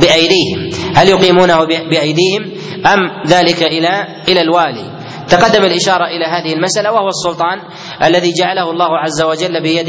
[0.00, 0.70] بأيديهم.
[0.94, 2.42] هل يقيمونه بأيديهم
[2.86, 4.94] أم ذلك إلى إلى الوالي؟
[5.28, 7.58] تقدم الإشارة إلى هذه المسألة وهو السلطان
[8.04, 9.86] الذي جعله الله عز وجل بيد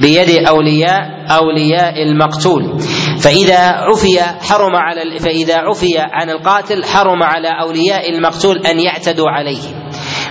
[0.00, 2.78] بيد أولياء أولياء المقتول.
[3.20, 9.62] فإذا عفي حرم على فإذا عفي عن القاتل حرم على أولياء المقتول أن يعتدوا عليه.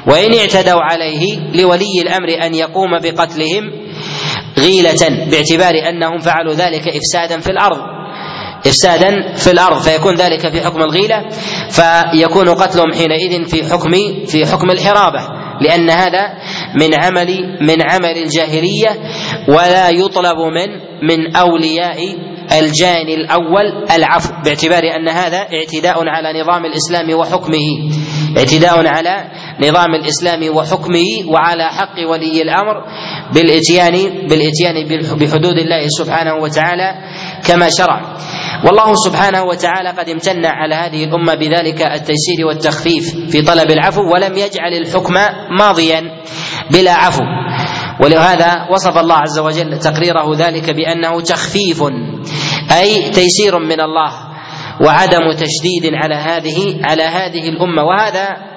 [0.07, 3.71] وإن اعتدوا عليه لولي الأمر أن يقوم بقتلهم
[4.57, 7.79] غيلة باعتبار أنهم فعلوا ذلك إفسادا في الأرض.
[8.67, 11.25] إفسادا في الأرض فيكون ذلك في حكم الغيلة
[11.69, 13.91] فيكون قتلهم حينئذ في حكم
[14.27, 15.19] في حكم الحرابة
[15.61, 16.33] لأن هذا
[16.81, 18.89] من عمل من عمل الجاهلية
[19.47, 20.69] ولا يطلب من
[21.09, 22.17] من أولياء
[22.59, 27.91] الجاني الأول العفو باعتبار أن هذا اعتداء على نظام الإسلام وحكمه
[28.37, 32.83] اعتداء على نظام الإسلام وحكمه وعلى حق ولي الأمر
[33.33, 34.87] بالإتيان بالإتيان
[35.19, 36.95] بحدود الله سبحانه وتعالى
[37.47, 38.17] كما شرع.
[38.63, 44.37] والله سبحانه وتعالى قد امتن على هذه الأمة بذلك التيسير والتخفيف في طلب العفو ولم
[44.37, 45.13] يجعل الحكم
[45.59, 46.01] ماضيا
[46.71, 47.23] بلا عفو.
[47.99, 51.83] ولهذا وصف الله عز وجل تقريره ذلك بأنه تخفيف
[52.71, 54.11] أي تيسير من الله
[54.81, 57.83] وعدم تشديد على هذه على هذه الأمة.
[57.83, 58.54] وهذا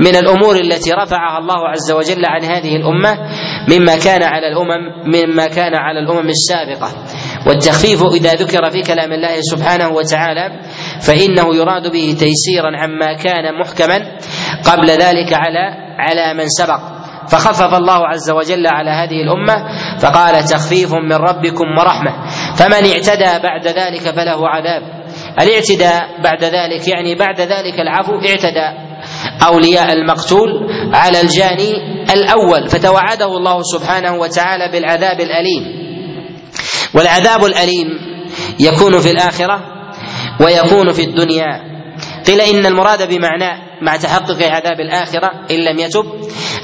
[0.00, 3.18] من الأمور التي رفعها الله عز وجل عن هذه الأمة
[3.68, 6.88] مما كان على الأمم مما كان على الأمم السابقة.
[7.46, 10.60] والتخفيف إذا ذكر في كلام الله سبحانه وتعالى
[11.00, 13.98] فإنه يراد به تيسيرا عما كان محكما
[14.64, 15.64] قبل ذلك على
[15.98, 16.80] على من سبق.
[17.28, 19.56] فخفف الله عز وجل على هذه الأمة
[19.98, 22.12] فقال تخفيف من ربكم ورحمة.
[22.56, 24.82] فمن اعتدى بعد ذلك فله عذاب.
[25.40, 28.89] الاعتداء بعد ذلك يعني بعد ذلك العفو اعتدى.
[29.46, 30.48] أولياء المقتول
[30.94, 31.72] على الجاني
[32.12, 35.80] الأول فتوعده الله سبحانه وتعالى بالعذاب الأليم.
[36.94, 37.88] والعذاب الأليم
[38.60, 39.60] يكون في الآخرة
[40.40, 41.70] ويكون في الدنيا.
[42.26, 46.04] قيل إن المراد بمعناه مع تحقق عذاب الآخرة إن لم يتب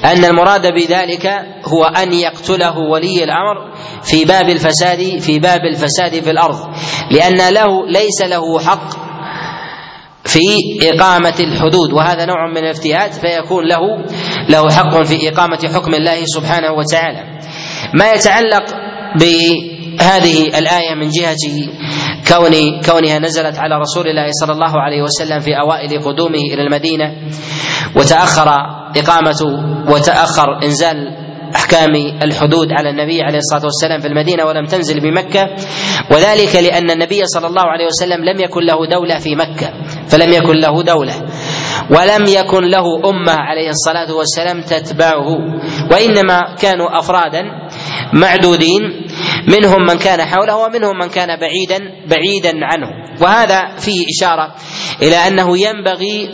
[0.04, 1.26] أن المراد بذلك
[1.64, 6.56] هو أن يقتله ولي الأمر في باب الفساد في باب الفساد في الأرض.
[7.10, 9.06] لأن له ليس له حق
[10.26, 10.40] في
[10.82, 13.78] إقامة الحدود وهذا نوع من الافتئات فيكون له
[14.48, 17.40] له حق في إقامة حكم الله سبحانه وتعالى.
[17.94, 18.64] ما يتعلق
[19.20, 21.36] بهذه الآية من جهة
[22.28, 22.52] كون
[22.86, 27.14] كونها نزلت على رسول الله صلى الله عليه وسلم في أوائل قدومه إلى المدينة
[27.96, 28.48] وتأخر
[28.96, 29.40] إقامة
[29.90, 31.25] وتأخر إنزال
[31.56, 35.46] أحكام الحدود على النبي عليه الصلاة والسلام في المدينة ولم تنزل بمكة
[36.10, 39.70] وذلك لأن النبي صلى الله عليه وسلم لم يكن له دولة في مكة
[40.08, 41.14] فلم يكن له دولة
[41.90, 45.26] ولم يكن له أمة عليه الصلاة والسلام تتبعه
[45.92, 47.42] وإنما كانوا أفرادا
[48.12, 48.82] معدودين
[49.48, 52.86] منهم من كان حوله ومنهم من كان بعيدا بعيدا عنه.
[53.20, 54.54] وهذا فيه إشارة
[55.02, 56.28] إلى أنه ينبغي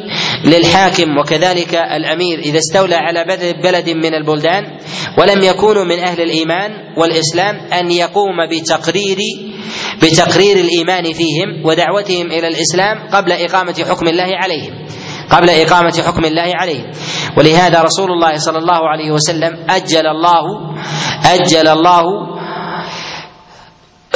[0.45, 3.25] للحاكم وكذلك الأمير إذا استولى على
[3.63, 4.65] بلد من البلدان
[5.19, 9.19] ولم يكونوا من أهل الإيمان والإسلام أن يقوم بتقرير
[10.03, 14.87] بتقرير الإيمان فيهم ودعوتهم إلى الإسلام قبل إقامة حكم الله عليهم.
[15.33, 16.91] قبل إقامة حكم الله عليهم
[17.37, 20.45] ولهذا رسول الله صلى الله عليه وسلم أجل الله
[21.25, 22.03] أجل الله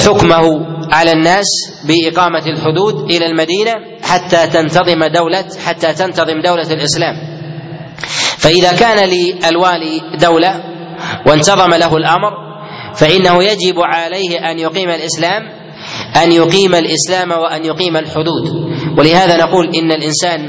[0.06, 0.44] حكمه
[0.92, 1.46] على الناس
[1.88, 7.14] بإقامة الحدود إلى المدينة حتى تنتظم دولة حتى تنتظم دولة الإسلام.
[8.38, 10.62] فإذا كان للوالي دولة
[11.26, 12.32] وانتظم له الأمر
[12.94, 15.42] فإنه يجب عليه أن يقيم الإسلام
[16.22, 18.44] أن يقيم الإسلام وأن يقيم الحدود.
[18.98, 20.40] ولهذا نقول إن الإنسان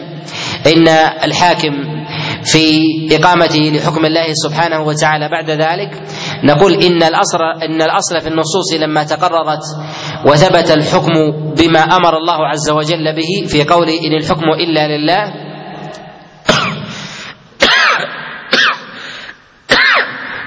[0.68, 0.88] إن
[1.24, 1.74] الحاكم
[2.44, 6.02] في إقامته لحكم الله سبحانه وتعالى بعد ذلك
[6.44, 9.64] نقول إن الأصل إن الأصل في النصوص لما تقررت
[10.26, 11.14] وثبت الحكم
[11.58, 15.34] بما أمر الله عز وجل به في قوله إن الحكم إلا لله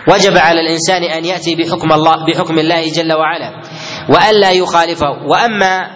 [0.09, 3.51] وجب على الإنسان أن يأتي بحكم الله بحكم الله جل وعلا.
[4.09, 5.91] وألا يخالفه وأما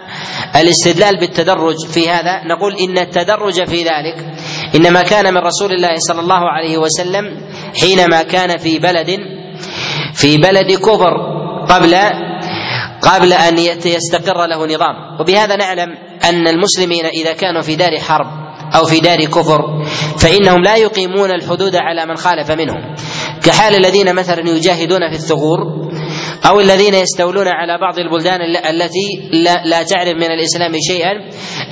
[0.55, 4.25] الاستدلال بالتدرج في هذا نقول إن التدرج في ذلك
[4.75, 7.41] إنما كان من رسول الله صلى الله عليه وسلم
[7.81, 9.19] حينما كان في بلد
[10.13, 11.13] في بلد كفر
[11.69, 11.95] قبل
[13.01, 15.19] قبل أن يستقر له نظام.
[15.19, 15.97] وبهذا نعلم
[16.29, 18.27] أن المسلمين إذا كانوا في دار حرب
[18.75, 19.83] أو في دار كفر
[20.17, 22.95] فإنهم لا يقيمون الحدود على من خالف منهم.
[23.43, 25.84] كحال الذين مثلا يجاهدون في الثغور
[26.45, 29.29] أو الذين يستولون على بعض البلدان التي
[29.65, 31.29] لا, تعرف من الإسلام شيئا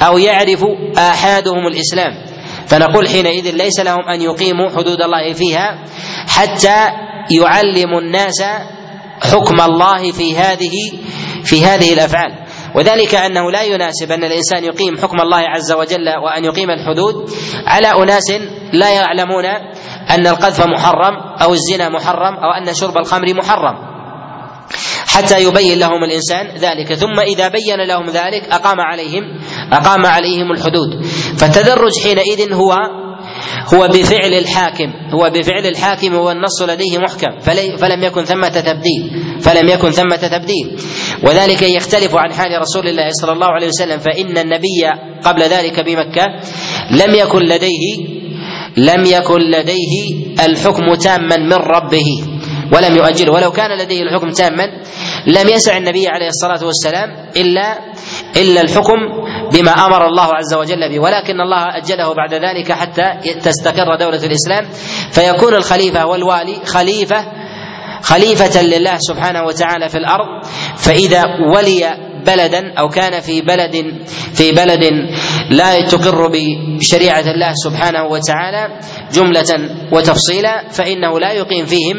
[0.08, 0.66] أو يعرف
[0.98, 2.12] آحادهم الإسلام.
[2.68, 5.84] فنقول حينئذ ليس لهم أن يقيموا حدود الله فيها
[6.28, 6.88] حتى
[7.32, 8.44] يعلموا الناس
[9.22, 10.76] حكم الله في هذه
[11.44, 12.32] في هذه الأفعال.
[12.76, 17.30] وذلك أنه لا يناسب أن الإنسان يقيم حكم الله عز وجل وأن يقيم الحدود
[17.68, 18.32] على أناس
[18.74, 19.46] لا يعلمون
[20.10, 23.93] أن القذف محرم أو الزنا محرم أو أن شرب الخمر محرم.
[25.14, 26.94] حتى يبين لهم الإنسان ذلك.
[26.94, 29.24] ثم إذا بين لهم ذلك أقام عليهم
[29.72, 31.06] أقام عليهم الحدود.
[31.38, 32.74] فالتدرج حينئذ هو
[33.74, 34.94] هو بفعل الحاكم.
[35.14, 37.40] هو بفعل الحاكم هو النص لديه محكم.
[37.78, 39.24] فلم يكن ثمة تبديل.
[39.42, 40.80] فلم يكن ثمة تبديل.
[41.24, 44.00] وذلك يختلف عن حال رسول الله صلى الله عليه وسلم.
[44.00, 44.82] فإن النبي
[45.24, 46.26] قبل ذلك بمكة
[46.92, 48.14] لم يكن لديه
[48.78, 52.33] لم يكن لديه الحكم تاما من ربه.
[52.74, 53.32] ولم يؤجله.
[53.34, 54.68] ولو كان لديه الحكم تاما
[55.28, 57.80] لم يسع النبي عليه الصلاة والسلام إلا
[58.38, 59.00] إلا الحكم
[59.54, 61.00] بما أمر الله عز وجل به.
[61.00, 63.06] ولكن الله أجله بعد ذلك حتى
[63.44, 64.70] تستقر دولة الإسلام.
[65.12, 67.26] فيكون الخليفة والوالي خليفة
[68.02, 70.46] خليفة لله سبحانه وتعالى في الأرض.
[70.78, 71.24] فإذا
[71.56, 73.76] ولي بلدا أو كان في بلد
[74.34, 74.84] في بلد
[75.50, 78.80] لا تقر بشريعة الله سبحانه وتعالى
[79.14, 81.98] جملة وتفصيلا فإنه لا يقيم فيهم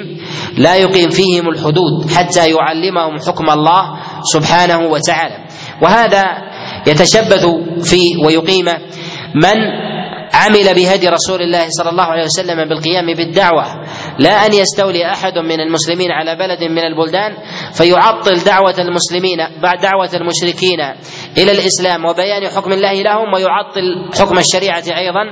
[0.59, 3.83] لا يقيم فيهم الحدود حتى يعلمهم حكم الله
[4.33, 5.37] سبحانه وتعالى.
[5.83, 6.25] وهذا
[6.87, 7.47] يتشبث
[7.83, 8.65] في ويقيم
[9.35, 9.59] من
[10.35, 13.65] عمل بهدي رسول الله صلى الله عليه وسلم بالقيام بالدعوة.
[14.19, 17.33] لا أن يستولي أحد من المسلمين على بلد من البلدان
[17.73, 19.39] فيعطل دعوة المسلمين
[19.83, 20.81] دعوة المشركين
[21.39, 25.25] إلى الإسلام وبيان حكم الله لهم ويعطل حكم الشريعة أيضا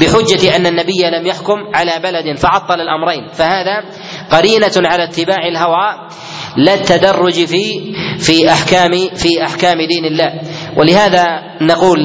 [0.00, 3.28] بحجة أن النبي لم يحكم على بلد فعطل الأمرين.
[3.32, 3.84] فهذا
[4.30, 6.08] قرينة على اتباع الهوى.
[6.56, 10.32] لا التدرج في في أحكام في أحكام دين الله.
[10.76, 11.98] ولهذا نقول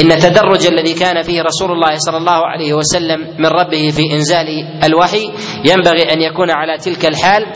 [0.00, 4.46] إن التدرج الذي كان فيه رسول الله صلى الله عليه وسلم من ربه في إنزال
[4.84, 5.30] الوحي
[5.64, 7.46] ينبغي أن يكون على تلك الحال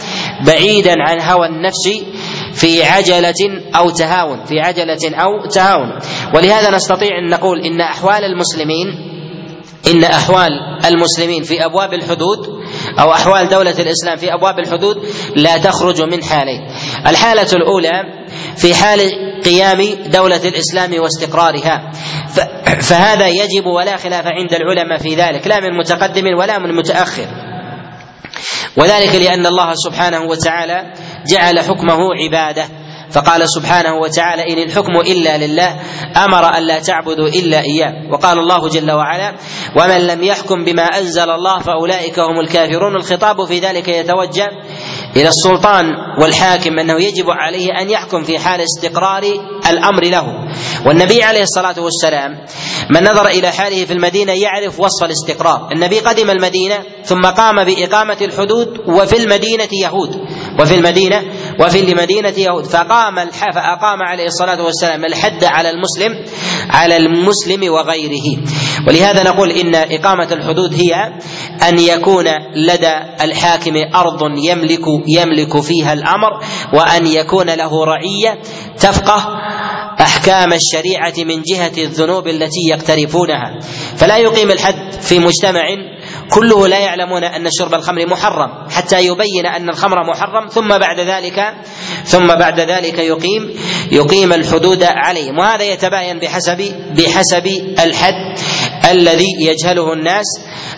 [0.47, 2.05] بعيدا عن هوى النفس
[2.53, 5.99] في عجلة أو تهاون في عجلة أو تهاون.
[6.35, 9.13] ولهذا نستطيع أن نقول إن أحوال المسلمين
[9.87, 10.51] إن أحوال
[10.85, 12.39] المسلمين في أبواب الحدود
[13.01, 14.97] أو أحوال دولة الإسلام في أبواب الحدود
[15.37, 16.61] لا تخرج من حالين.
[17.07, 18.03] الحالة الأولى
[18.57, 19.01] في حال
[19.45, 21.93] قيام دولة الإسلام واستقرارها.
[22.81, 25.47] فهذا يجب ولا خلاف عند العلماء في ذلك.
[25.47, 27.27] لا من متقدم ولا من متأخر.
[28.77, 30.93] وذلك لأن الله سبحانه وتعالى
[31.33, 32.82] جعل حكمه عبادة.
[33.13, 35.81] فقال سبحانه وتعالى إن الحكم إلا لله
[36.25, 37.93] أمر أن لا تعبدوا إلا إياه.
[38.13, 39.35] وقال الله جل وعلا
[39.77, 42.97] ومن لم يحكم بما أنزل الله فأولئك هم الكافرون.
[42.97, 44.49] الخطاب في ذلك يتوجه
[45.17, 45.85] إلى السلطان
[46.21, 49.23] والحاكم أنه يجب عليه أن يحكم في حال استقرار
[49.71, 50.25] الأمر له.
[50.87, 52.31] والنبي عليه الصلاة والسلام
[52.91, 55.69] من نظر إلى حاله في المدينة يعرف وصف الاستقرار.
[55.73, 60.21] النبي قدم المدينة ثم قام بإقامة الحدود وفي المدينة يهود.
[60.61, 61.23] وفي المدينة
[61.63, 62.65] وفي المدينة يهود.
[62.65, 66.25] فقام فأقام عليه الصلاة والسلام الحد على المسلم
[66.71, 68.39] على المسلم وغيره.
[68.89, 70.95] ولهذا نقول إن إقامة الحدود هي
[71.69, 76.31] أن يكون لدى الحاكم أرض يملك يملك فيها الأمر
[76.75, 78.41] وأن يكون له رعية
[78.79, 79.25] تفقه
[80.01, 83.59] أحكام الشريعة من جهة الذنوب التي يقترفونها.
[83.97, 85.63] فلا يقيم الحد في مجتمع
[86.33, 91.55] كله لا يعلمون أن شرب الخمر محرم حتى يبين أن الخمر محرم ثم بعد ذلك
[92.05, 93.55] ثم بعد ذلك يقيم
[93.93, 95.39] يقيم الحدود عليهم.
[95.39, 97.47] وهذا يتباين بحسب بحسب
[97.85, 98.39] الحد
[98.91, 100.25] الذي يجهله الناس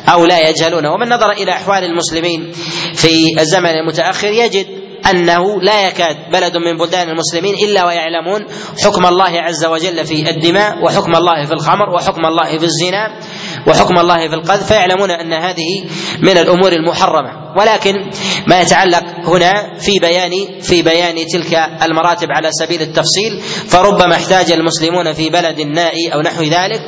[0.08, 0.92] أو لا يجهلونه.
[0.92, 2.52] ومن نظر إلى أحوال المسلمين
[2.94, 4.66] في الزمن المتأخر يجد
[5.10, 8.46] أنه لا يكاد بلد من بلدان المسلمين إلا ويعلمون
[8.84, 13.18] حكم الله عز وجل في الدماء وحكم الله في الخمر وحكم الله في الزنا.
[13.66, 15.84] وحكم الله في القذف فيعلمون أن هذه
[16.22, 17.44] من الأمور المحرمة.
[17.56, 18.10] ولكن
[18.46, 25.12] ما يتعلق هنا في بيان في بيان تلك المراتب على سبيل التفصيل فربما احتاج المسلمون
[25.12, 26.80] في بلد نائي أو نحو ذلك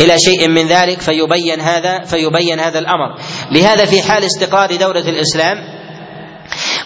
[0.00, 3.18] إلى شيء من ذلك فيبين هذا فيبين هذا الأمر.
[3.52, 5.77] لهذا في حال استقرار دولة الإسلام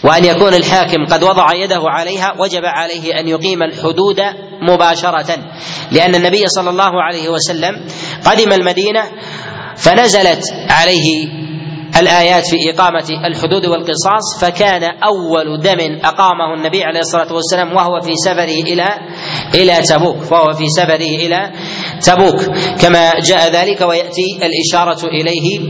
[0.05, 4.21] وأن يكون الحاكم قد وضع يده عليها وجب عليه أن يقيم الحدود
[4.63, 5.39] مباشرة.
[5.93, 7.87] لأن النبي صلى الله عليه وسلم
[8.27, 9.03] قدم المدينة
[9.77, 11.27] فنزلت عليه
[12.01, 18.13] الآيات في إقامة الحدود والقصاص فكان أول دم أقامه النبي عليه الصلاة والسلام وهو في
[18.25, 18.87] سفره إلى
[19.55, 21.53] إلى تبوك وهو في سفره إلى
[22.05, 22.41] تبوك.
[22.81, 25.61] كما جاء ذلك ويأتي الإشارة إليه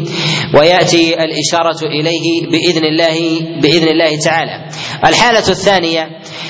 [0.54, 4.68] ويأتي الإشارة إليه بإذن الله بإذن الله تعالى.
[5.04, 6.08] الحالة الثانية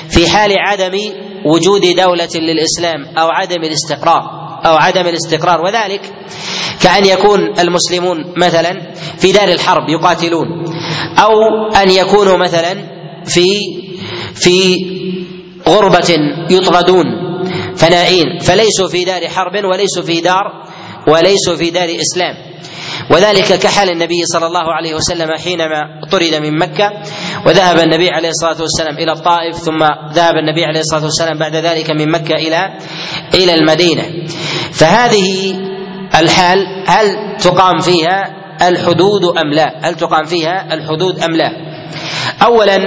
[0.09, 0.99] في حال عدم
[1.45, 6.01] وجود دولة للإسلام أو عدم الاستقرار أو عدم الاستقرار وذلك
[6.81, 10.47] كأن يكون المسلمون مثلا في دار الحرب يقاتلون
[11.17, 11.31] أو
[11.75, 12.73] أن يكونوا مثلا
[13.25, 13.45] في
[14.35, 14.75] في
[15.67, 16.17] غربة
[16.49, 17.05] يطردون.
[17.77, 20.43] فنائين فليسوا في دار حرب وليسوا في دار
[21.07, 22.53] وليسوا في دار إسلام.
[23.09, 25.81] وذلك كحال النبي صلى الله عليه وسلم حينما
[26.11, 26.91] طرد من مكة.
[27.45, 29.79] وذهب النبي عليه الصلاة والسلام إلى الطائف ثم
[30.13, 32.77] ذهب النبي عليه الصلاة والسلام بعد ذلك من مكة إلى
[33.33, 34.03] إلى المدينة.
[34.71, 35.55] فهذه
[36.15, 36.57] الحال
[36.87, 41.49] هل تقام فيها الحدود أم لا؟ هل تقام فيها الحدود أم لا؟
[42.43, 42.77] أولا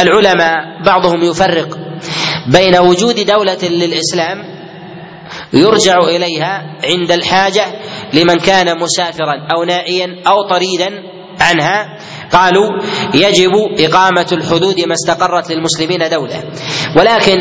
[0.00, 1.78] العلماء بعضهم يفرق
[2.46, 4.38] بين وجود دولة للإسلام
[5.52, 7.66] يرجع إليها عند الحاجة
[8.12, 11.02] لمن كان مسافرا أو نائيا أو طريدا
[11.40, 11.98] عنها.
[12.32, 12.68] قالوا
[13.14, 16.42] يجب إقامة الحدود ما استقرت للمسلمين دولة.
[16.98, 17.38] ولكن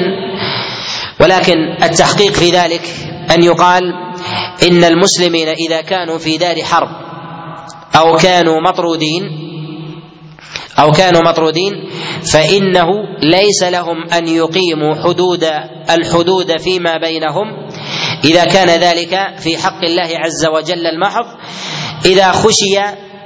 [1.20, 2.82] ولكن التحقيق في ذلك
[3.32, 3.84] أن يقال
[4.64, 6.90] إن المسلمين إذا كانوا في دار حرب
[7.96, 9.53] أو كانوا مطرودين
[10.80, 11.74] أو كانوا مطرودين
[12.34, 12.88] فإنه
[13.24, 15.44] ليس لهم أن يقيموا حدود
[15.90, 17.68] الحدود فيما بينهم.
[18.26, 21.26] إذا كان ذلك في حق الله عز وجل المحض
[22.06, 22.80] إذا خشي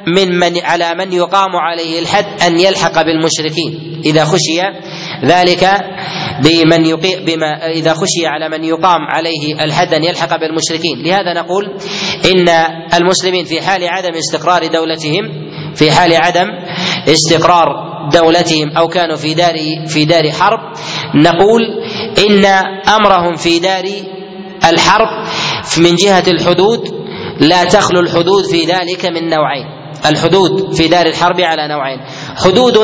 [0.08, 4.02] من من على من يقام عليه الحد أن يلحق بالمشركين.
[4.06, 4.62] إذا خشي
[5.26, 5.70] ذلك
[6.44, 11.04] بمن يقيم بما إذا خشي على من يقام عليه الحد أن يلحق بالمشركين.
[11.04, 11.78] لهذا نقول
[12.26, 12.50] إن
[12.94, 16.46] المسلمين في حال عدم استقرار دولتهم في حال عدم
[17.08, 17.68] استقرار
[18.14, 19.56] دولتهم أو كانوا في دار
[19.88, 20.60] في دار حرب
[21.16, 21.62] نقول
[22.30, 22.46] إن
[22.90, 23.86] أمرهم في دار
[24.70, 25.08] الحرب
[25.78, 26.98] من جهة الحدود
[27.40, 29.66] لا تخلو الحدود في ذلك من نوعين.
[30.06, 32.00] الحدود في دار الحرب على نوعين.
[32.38, 32.78] حدود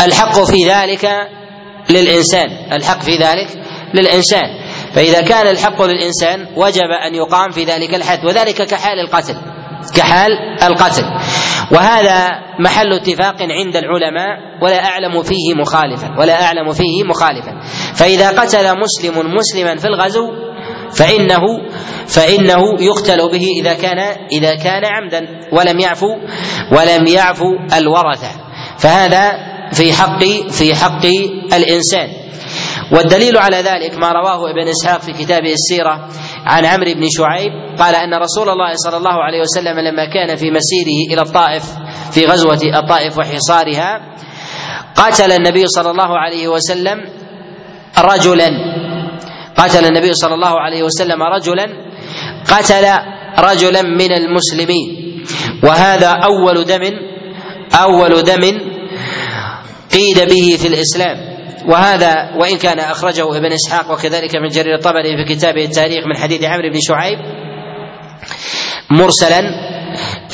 [0.00, 1.28] الحق في ذلك
[1.90, 2.48] للإنسان.
[2.72, 3.48] الحق في ذلك
[3.94, 4.48] للإنسان.
[4.92, 9.36] فإذا كان الحق للإنسان وجب أن يقام في ذلك الحد وذلك كحال القتل.
[9.96, 10.30] كحال
[10.62, 11.04] القتل.
[11.72, 12.28] وهذا
[12.60, 17.60] محل اتفاق عند العلماء ولا أعلم فيه مخالفا ولا أعلم فيه مخالفا.
[17.94, 20.28] فإذا قتل مسلم مسلما في الغزو
[20.96, 21.40] فإنه
[22.06, 23.98] فإنه يقتل به إذا كان
[24.32, 26.16] إذا كان عمدا ولم يعفو
[26.72, 28.30] ولم يعفو الورثة.
[28.78, 29.32] فهذا
[29.72, 31.06] في حق في حق
[31.52, 32.27] الإنسان.
[32.92, 36.08] والدليل على ذلك ما رواه ابن إسحاق في كتابه السيرة
[36.46, 40.50] عن عمرو بن شعيب قال أن رسول الله صلى الله عليه وسلم لما كان في
[40.50, 41.64] مسيره إلى الطائف
[42.12, 44.00] في غزوة الطائف وحصارها
[44.96, 46.98] قتل النبي صلى الله عليه وسلم
[47.98, 48.50] رجلا.
[49.56, 51.66] قتل النبي صلى الله عليه وسلم رجلا
[52.48, 52.84] قتل
[53.38, 54.88] رجلا من المسلمين.
[55.62, 56.82] وهذا أول دم
[57.74, 58.44] أول دم
[59.92, 61.37] قيد به في الإسلام.
[61.68, 66.42] وهذا وإن كان أخرجه ابن إسحاق وكذلك ابن جرير الطبري في كتابه التاريخ من حديث
[66.44, 67.18] عمرو بن شعيب
[68.90, 69.40] مرسلا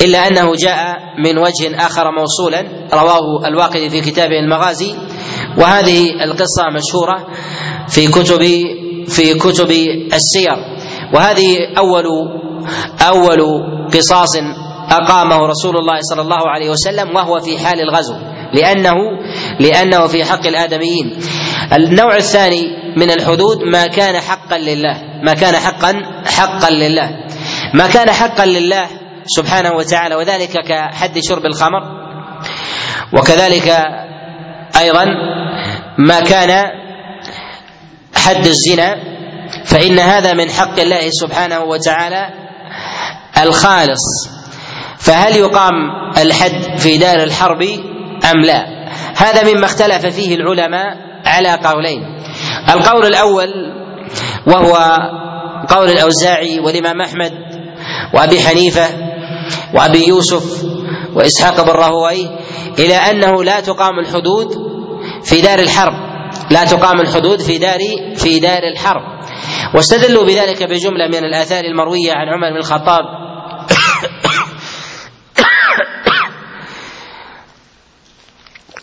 [0.01, 4.95] إلا أنه جاء من وجه آخر موصولا رواه الواقدي في كتابه المغازي
[5.57, 7.27] وهذه القصة مشهورة
[7.89, 8.41] في كتب
[9.07, 9.71] في كتب
[10.13, 10.55] السير
[11.13, 12.05] وهذه أول
[13.01, 13.41] أول
[13.93, 14.35] قصاص
[14.91, 18.15] أقامه رسول الله صلى الله عليه وسلم وهو في حال الغزو
[18.53, 18.93] لأنه
[19.59, 21.19] لأنه في حق الآدميين.
[21.73, 22.63] النوع الثاني
[22.97, 25.93] من الحدود ما كان حقا لله ما كان حقا
[26.25, 27.09] حقا لله.
[27.73, 28.87] ما كان حقا لله
[29.25, 31.81] سبحانه وتعالى وذلك كحد شرب الخمر
[33.13, 33.67] وكذلك
[34.79, 35.05] أيضا
[35.97, 36.65] ما كان
[38.15, 38.95] حد الزنا
[39.65, 42.29] فإن هذا من حق الله سبحانه وتعالى
[43.37, 44.29] الخالص.
[44.99, 45.73] فهل يقام
[46.17, 47.61] الحد في دار الحرب
[48.31, 48.74] أم لا؟
[49.17, 52.01] هذا مما اختلف فيه العلماء على قولين.
[52.69, 53.49] القول الأول
[54.47, 54.97] وهو
[55.69, 57.31] قول الأوزاعي والإمام أحمد
[58.13, 58.87] وأبي حنيفة
[59.73, 60.65] وأبي يوسف
[61.15, 62.29] وإسحاق بن راهوي
[62.79, 64.47] إلى أنه لا تقام الحدود
[65.23, 65.93] في دار الحرب.
[66.51, 67.79] لا تقام الحدود في دار
[68.15, 69.01] في دار الحرب.
[69.75, 73.24] واستدلوا بذلك بجملة من الآثار المروية عن عمر بن الخطاب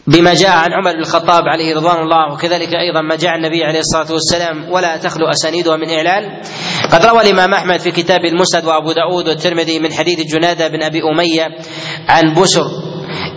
[0.07, 3.78] بما جاء عن عمر بن الخطاب عليه رضوان الله وكذلك أيضا ما جاء النبي عليه
[3.78, 6.40] الصلاة والسلام ولا تخلو أسانيدها من اعلال
[6.92, 11.00] قد روى الإمام أحمد في كتاب المسند وأبو داود والترمذي من حديث جنادة بن أبي
[11.14, 11.48] أمية
[12.09, 12.66] عن بشر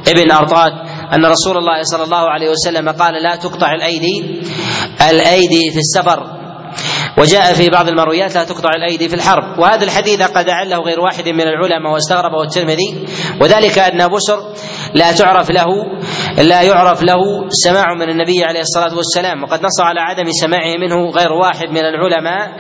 [0.07, 0.72] ابن أرطاد
[1.13, 4.41] أن رسول الله صلى الله عليه وسلم قال لا تقطع الأيدي
[5.09, 6.36] الأيدي في السفر.
[7.18, 9.59] وجاء في بعض المرويات لا تقطع الأيدي في الحرب.
[9.59, 13.05] وهذا الحديث قد أعله غير واحد من العلماء واستغربه الترمذي.
[13.41, 14.53] وذلك أن بشر
[14.96, 15.66] لا تعرف له
[16.38, 19.43] لا يعرف له سماع من النبي عليه الصلاة والسلام.
[19.43, 22.58] وقد نص على عدم سماعه منه غير واحد من العلماء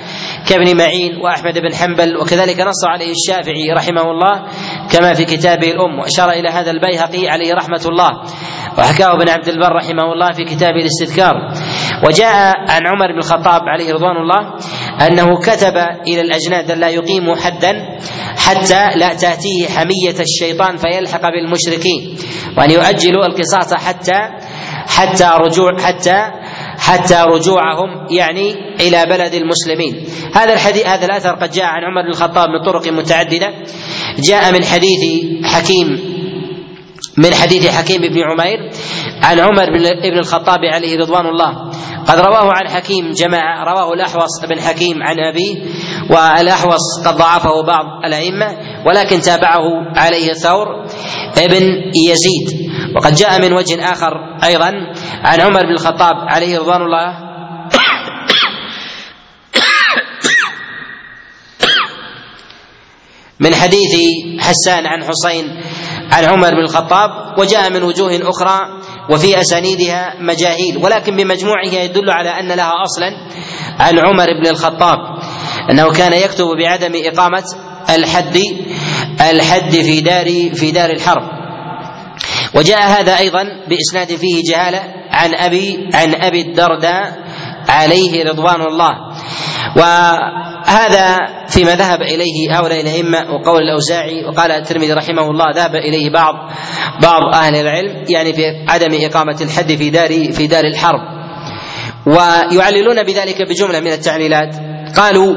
[0.49, 2.17] كابن معين وأحمد بن حنبل.
[2.17, 4.45] وكذلك نص عليه الشافعي رحمه الله
[4.91, 5.99] كما في كتابه الأم.
[5.99, 8.11] وأشار إلى هذا البيهقي عليه رحمة الله.
[8.77, 11.33] وحكاه ابن عبد البر رحمه الله في كتابه الاستذكار.
[12.07, 14.53] وجاء عن عمر بن الخطاب عليه رضوان الله
[15.07, 15.77] أنه كتب
[16.07, 17.97] إلى الأجناد لا يقيموا حدا
[18.37, 22.17] حتى لا تأتيه حمية الشيطان فيلحق بالمشركين.
[22.57, 24.19] وأن يؤجلوا القصاص حتى
[24.87, 26.31] حتى رجوع حتى
[26.77, 30.05] حتى رجوعهم يعني إلى بلد المسلمين.
[30.33, 33.53] هذا الحديث هذا الأثر قد جاء عن عمر بن الخطاب من طرق متعددة.
[34.19, 35.01] جاء من حديث
[35.43, 36.14] حكيم
[37.17, 38.57] من حديث حكيم بن عمير
[39.23, 39.65] عن عمر
[40.03, 41.71] بن الخطاب عليه رضوان الله.
[42.07, 45.55] قد رواه عن حكيم جماعة رواه الأحوص بن حكيم عن أبيه
[46.09, 49.61] والأحوص قد ضعفه بعض الأئمة ولكن تابعه
[49.95, 50.67] عليه ثور
[51.37, 51.63] ابن
[52.09, 52.71] يزيد.
[52.95, 54.13] وقد جاء من وجه آخر
[54.43, 54.71] أيضا
[55.23, 57.24] عن عمر بن الخطاب عليه رضوان الله
[63.39, 63.91] من حديث
[64.39, 65.61] حسان عن حسين
[66.11, 68.59] عن عمر بن الخطاب وجاء من وجوه أخرى
[69.09, 73.11] وفي أسانيدها مجاهيل ولكن بمجموعها يدل على أن لها أصلا
[73.79, 74.97] عن عمر بن الخطاب
[75.69, 77.43] أنه كان يكتب بعدم إقامة
[77.89, 78.37] الحد
[79.21, 80.25] الحد في دار
[80.55, 81.23] في دار الحرب.
[82.55, 87.25] وجاء هذا أيضا بإسناد فيه جهالة عن أبي عن أبي الدرداء
[87.69, 89.14] عليه رضوان الله.
[89.77, 91.17] وهذا
[91.47, 96.33] فيما ذهب إليه هؤلاء الأئمة وقول الأوزاعي وقال الترمذي رحمه الله ذهب إليه بعض
[97.01, 101.15] بعض أهل العلم يعني في عدم إقامة الحد في دار في دار الحرب.
[102.05, 104.55] ويعللون بذلك بجملة من التعليلات.
[104.97, 105.33] قالوا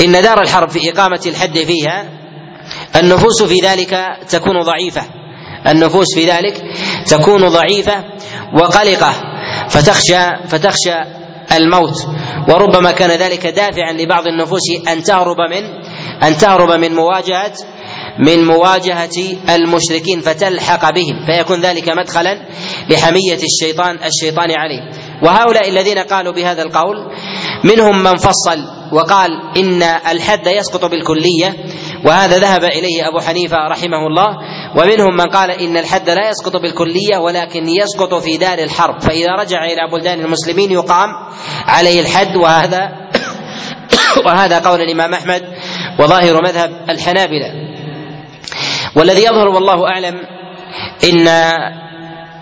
[0.00, 2.04] إن دار الحرب في إقامة الحد فيها
[2.96, 5.02] النفوس في ذلك تكون ضعيفة.
[5.66, 6.62] النفوس في ذلك
[7.06, 8.04] تكون ضعيفة
[8.54, 9.12] وقلقة
[9.68, 12.06] فتخشى فتخشى الموت.
[12.48, 15.62] وربما كان ذلك دافعا لبعض النفوس أن تهرب من
[16.22, 17.52] أن تهرب من مواجهة
[18.18, 21.26] من مواجهة المشركين فتلحق بهم.
[21.26, 22.46] فيكون ذلك مدخلا
[22.90, 24.90] لحمية الشيطان الشيطان عليه.
[25.22, 26.96] وهؤلاء الذين قالوا بهذا القول
[27.64, 28.58] منهم من فصل
[28.92, 31.56] وقال إن الحد يسقط بالكلية
[32.06, 34.36] وهذا ذهب إليه أبو حنيفة رحمه الله.
[34.76, 39.00] ومنهم من قال إن الحد لا يسقط بالكلية ولكن يسقط في دار الحرب.
[39.00, 41.08] فإذا رجع إلى بلدان المسلمين يقام
[41.66, 42.36] عليه الحد.
[42.36, 42.90] وهذا
[44.26, 45.42] وهذا قول الإمام أحمد
[46.00, 47.52] وظاهر مذهب الحنابلة.
[48.96, 50.14] والذي يظهر والله أعلم
[51.04, 51.28] إن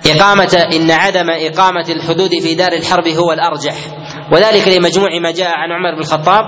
[0.07, 3.75] إقامة إن عدم إقامة الحدود في دار الحرب هو الأرجح.
[4.33, 6.45] وذلك لمجموع ما جاء عن عمر بن الخطاب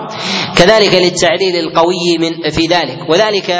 [0.57, 2.99] كذلك للتعليل القوي من في ذلك.
[3.09, 3.51] وذلك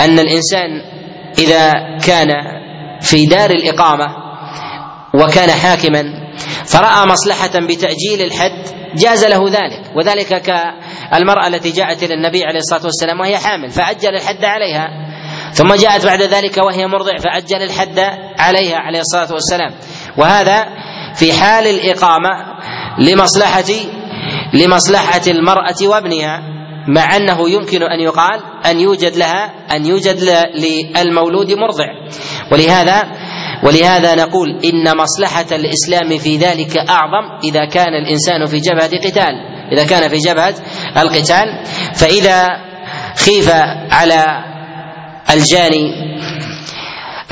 [0.00, 1.01] أن الإنسان
[1.38, 1.72] إذا
[2.06, 2.28] كان
[3.00, 4.06] في دار الإقامة
[5.14, 6.02] وكان حاكما
[6.66, 12.84] فرأى مصلحة بتأجيل الحد جاز له ذلك وذلك كالمرأة التي جاءت إلى النبي عليه الصلاة
[12.84, 14.88] والسلام وهي حامل فأجل الحد عليها.
[15.52, 17.98] ثم جاءت بعد ذلك وهي مرضع فأجل الحد
[18.38, 19.70] عليها عليه الصلاة والسلام.
[20.16, 20.66] وهذا
[21.14, 22.30] في حال الإقامة
[22.98, 23.72] لمصلحة
[24.54, 26.42] لمصلحة المرأة وابنها.
[26.88, 30.16] مع أنه يمكن أن يقال أن يوجد لها أن يوجد
[30.54, 31.86] للمولود مرضع.
[32.52, 33.02] ولهذا
[33.64, 39.34] ولهذا نقول إن مصلحة الإسلام في ذلك أعظم إذا كان الإنسان في جبهة قتال.
[39.72, 40.54] إذا كان في جبهة
[40.96, 41.64] القتال.
[41.94, 42.48] فإذا
[43.16, 43.50] خيف
[43.90, 44.24] على
[45.30, 46.12] الجاني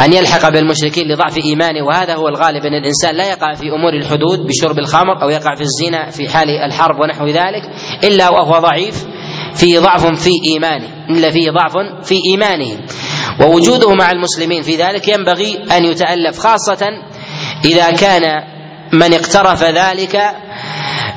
[0.01, 4.47] أن يلحق بالمشركين لضعف إيمانه وهذا هو الغالب أن الإنسان لا يقع في أمور الحدود
[4.47, 7.63] بشرب الخمر أو يقع في الزنا في حال الحرب ونحو ذلك
[8.05, 9.07] إلا وهو ضعيف.
[9.55, 10.89] فيه ضعف في إيمانه.
[11.11, 12.77] إلا فيه ضعف في إيمانه.
[13.41, 16.87] ووجوده مع المسلمين في ذلك ينبغي أن يتألف خاصة
[17.65, 18.23] إذا كان
[18.93, 20.21] من اقترف ذلك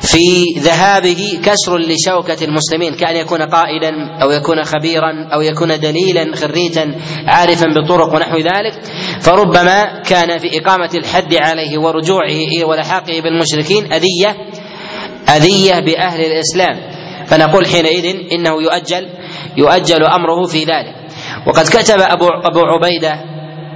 [0.02, 6.96] في ذهابه كسر لشوكة المسلمين كأن يكون قائدا أو يكون خبيرا أو يكون دليلا خريتا
[7.28, 8.74] عارفا بالطرق ونحو ذلك.
[9.22, 14.36] فربما كان في إقامة الحد عليه ورجوعه ولحاقه بالمشركين أذية
[15.30, 16.93] أذية بأهل الإسلام.
[17.28, 19.10] فنقول حينئذ إنه يؤجل
[19.58, 21.04] يؤجل أمره في ذلك.
[21.48, 23.14] وقد كتب أبو أبو عبيدة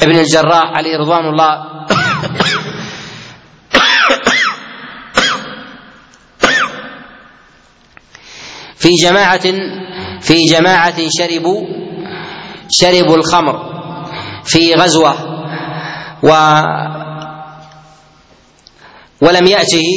[0.02, 1.68] ابن الجراح عليه رضوان الله
[8.82, 9.54] في جماعة
[10.22, 11.68] في جماعة شربوا
[12.72, 13.78] شربوا الخمر
[14.44, 15.14] في غزوة
[16.24, 16.30] و
[19.22, 19.90] ولم يأته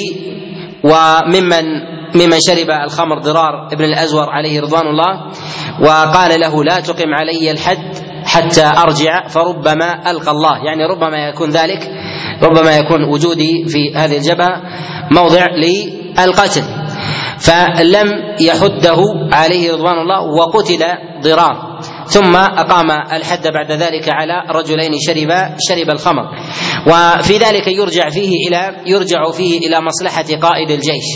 [0.84, 1.64] وممن
[2.14, 5.30] ممن شرب الخمر ضرار ابن الأزور عليه رضوان الله
[5.80, 10.56] وقال له لا تقم علي الحد حتى أرجع فربما ألقى الله.
[10.66, 11.90] يعني ربما يكون ذلك
[12.42, 14.62] ربما يكون وجودي في هذه الجبهة
[15.10, 16.62] موضع للقتل
[17.38, 18.08] فلم
[18.40, 19.00] يحده
[19.32, 20.84] عليه رضوان الله وقتل
[21.22, 21.69] ضرار.
[22.10, 25.30] ثم أقام الحد بعد ذلك على رجلين شرب
[25.68, 26.24] شرب الخمر.
[26.86, 31.06] وفي ذلك يرجع فيه إلى يرجع فيه إلى مصلحة قائد الجيش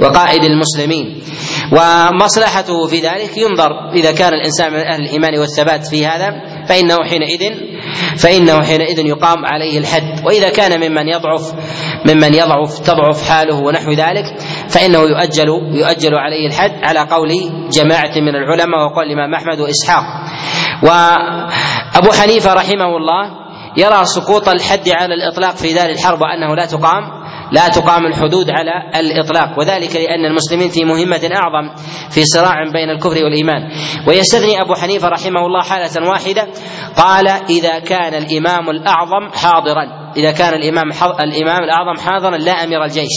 [0.00, 1.22] وقائد المسلمين.
[1.72, 6.30] ومصلحته في ذلك ينظر إذا كان الإنسان من أهل الإيمان والثبات في هذا
[6.68, 7.52] فإنه حينئذ
[8.18, 10.26] فإنه حينئذ يقام عليه الحد.
[10.26, 11.54] وإذا كان ممن يضعف
[12.06, 14.24] ممن يضعف تضعف حاله ونحو ذلك
[14.68, 17.28] فإنه يؤجل يؤجل عليه الحد على قول
[17.70, 20.04] جماعة من العلماء وقول الإمام أحمد وإسحاق.
[20.82, 27.17] وأبو حنيفة رحمه الله يرى سقوط الحد على الإطلاق في دار الحرب وأنه لا تقام.
[27.52, 29.58] لا تقام الحدود على الإطلاق.
[29.58, 31.74] وذلك لأن المسلمين في مهمة أعظم
[32.10, 33.62] في صراع بين الكفر والإيمان.
[34.06, 36.48] ويستثني أبو حنيفة رحمه الله حالة واحدة.
[36.96, 40.12] قال إذا كان الإمام الأعظم حاضرا.
[40.16, 40.90] إذا كان الإمام
[41.20, 43.14] الإمام الأعظم حاضرا لا أمير الجيش.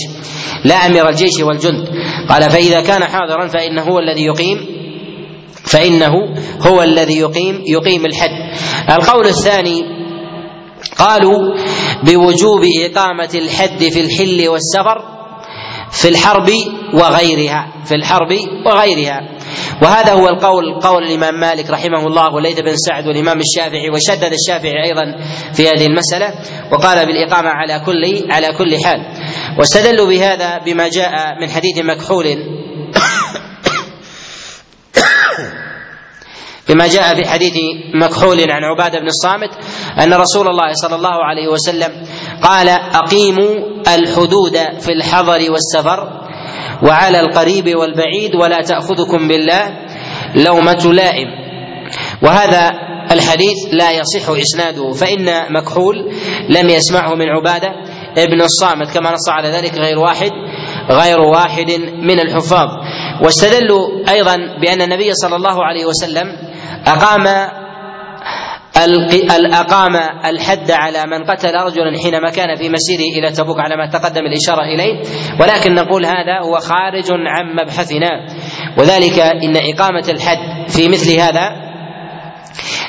[0.66, 1.88] لا أمير الجيش والجند.
[2.30, 4.82] قال فإذا كان حاضرا فإنه هو الذي يقيم
[5.66, 6.14] فإنه
[6.68, 8.56] هو الذي يقيم يقيم الحد.
[8.90, 10.01] القول الثاني
[10.98, 11.38] قالوا
[12.04, 15.22] بوجوب إقامة الحد في الحل والسفر
[15.92, 16.50] في الحرب
[16.94, 18.32] وغيرها في الحرب
[18.66, 19.20] وغيرها.
[19.84, 24.84] وهذا هو القول قول الإمام مالك رحمه الله وليث بن سعد والإمام الشافعي وشدد الشافعي
[24.84, 25.04] أيضا
[25.54, 26.34] في هذه المسألة
[26.72, 29.00] وقال بالإقامة على كل على كل حال.
[29.60, 31.12] واستدلوا بهذا بما جاء
[31.42, 32.26] من حديث مكحول
[36.72, 37.54] بما جاء في حديث
[37.94, 39.50] مكحول عن عبادة بن الصامت
[40.04, 41.92] أن رسول الله صلى الله عليه وسلم
[42.44, 43.56] قال أقيموا
[43.96, 46.22] الحدود في الحضر والسفر
[46.84, 49.72] وعلى القريب والبعيد ولا تأخذكم بالله
[50.36, 51.28] لومة لائم.
[52.24, 52.72] وهذا
[53.12, 55.96] الحديث لا يصح إسناده فإن مكحول
[56.50, 57.70] لم يسمعه من عبادة
[58.18, 60.32] ابن الصامت كما نص على ذلك غير واحد
[60.90, 62.68] غير واحد من الحفاظ.
[63.24, 66.51] واستدلوا أيضا بأن النبي صلى الله عليه وسلم
[66.88, 67.28] أقام
[69.54, 69.96] أقام
[70.26, 74.64] الحد على من قتل رجلا حينما كان في مسيره إلى تبوك على ما تقدم الإشارة
[74.64, 75.02] إليه.
[75.40, 78.10] ولكن نقول هذا هو خارج عن مبحثنا.
[78.78, 81.48] وذلك إن إقامة الحد في مثل هذا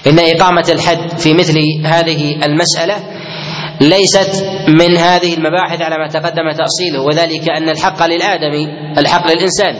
[0.06, 2.96] إن إقامة الحد في مثل هذه المسألة
[3.80, 8.66] ليست من هذه المباحث على ما تقدم تأصيله وذلك أن الحق للآدمي
[8.98, 9.74] الحق للإنسان.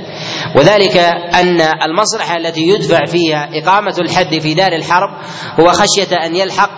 [0.57, 0.97] وذلك
[1.35, 5.11] أن المصلحة التي يدفع فيها إقامة الحد في دار الحرب
[5.61, 6.71] هو خشية أن يلحق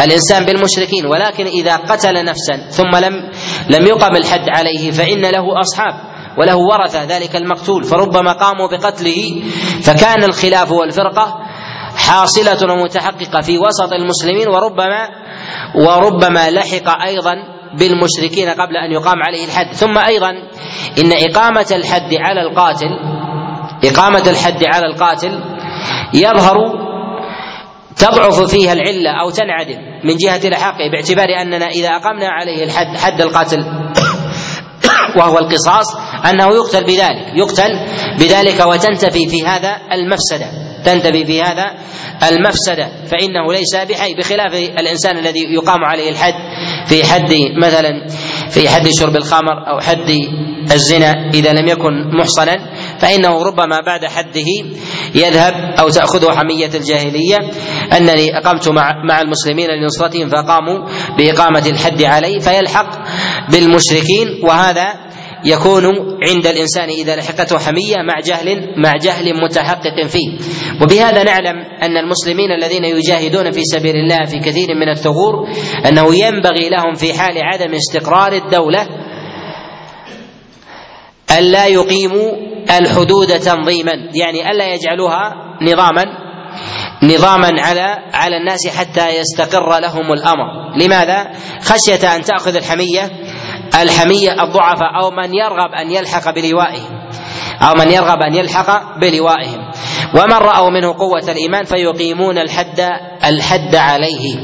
[0.00, 1.06] الإنسان بالمشركين.
[1.06, 3.30] ولكن إذا قتل نفسا ثم لم
[3.70, 5.94] لم يقم الحد عليه فإن له أصحاب
[6.38, 7.84] وله ورثة ذلك المقتول.
[7.84, 9.42] فربما قاموا بقتله
[9.82, 11.47] فكان الخلاف والفرقة
[12.08, 15.08] حاصلة ومتحققة في وسط المسلمين وربما
[15.74, 17.34] وربما لحق أيضا
[17.78, 19.74] بالمشركين قبل أن يقام عليه الحد.
[19.74, 20.30] ثم أيضا
[20.98, 22.88] إن إقامة الحد على القاتل
[23.84, 25.40] إقامة الحد على القاتل
[26.14, 26.56] يظهر
[27.96, 33.20] تضعف فيها العلة أو تنعدم من جهة لحاقه باعتبار أننا إذا أقمنا عليه الحد حد
[33.20, 33.64] القاتل
[35.18, 35.96] وهو القصاص
[36.30, 37.70] أنه يقتل بذلك يقتل
[38.18, 40.67] بذلك وتنتفي في هذا المفسدة.
[40.84, 41.74] تنتفي في هذا
[42.28, 46.34] المفسدة فإنه ليس بحي بخلاف الإنسان الذي يقام عليه الحد
[46.86, 48.06] في حد مثلا
[48.50, 50.10] في حد شرب الخمر أو حد
[50.72, 52.52] الزنا إذا لم يكن محصنا
[52.98, 54.46] فإنه ربما بعد حده
[55.14, 57.36] يذهب أو تأخذه حمية الجاهلية.
[57.96, 62.90] أنني أقمت مع مع المسلمين لنصرتهم فقاموا بإقامة الحد عليه فيلحق
[63.50, 65.07] بالمشركين وهذا
[65.44, 65.84] يكون
[66.28, 70.38] عند الإنسان إذا لحقته حمية مع جهل مع جهل متحقق فيه.
[70.82, 75.34] وبهذا نعلم أن المسلمين الذين يجاهدون في سبيل الله في كثير من الثغور
[75.86, 78.86] أنه ينبغي لهم في حال عدم استقرار الدولة
[81.38, 82.32] ألا يقيموا
[82.80, 86.04] الحدود تنظيما يعني ألا يجعلوها نظاما
[87.02, 90.76] نظاما على على الناس حتى يستقر لهم الأمر.
[90.76, 91.30] لماذا؟
[91.62, 93.10] خشية أن تأخذ الحمية
[93.82, 96.98] الحمية الضعفاء أو من يرغب أن يلحق بلوائهم
[97.62, 99.70] أو من يرغب أن يلحق بلوائهم
[100.14, 102.80] ومن رأوا منه قوة الإيمان فيقيمون الحد
[103.24, 104.36] الحد عليه.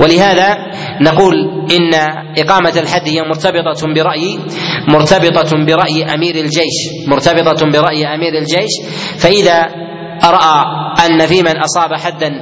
[0.00, 0.56] ولهذا
[1.00, 1.34] نقول
[1.72, 1.94] إن
[2.38, 4.38] إقامة الحد هي مرتبطة برأي
[4.88, 7.06] مرتبطة برأي أمير الجيش.
[7.08, 8.70] مرتبطة برأي أمير الجيش.
[9.18, 9.62] فإذا
[10.24, 10.64] رأى
[11.06, 12.32] أن في من أصاب حدا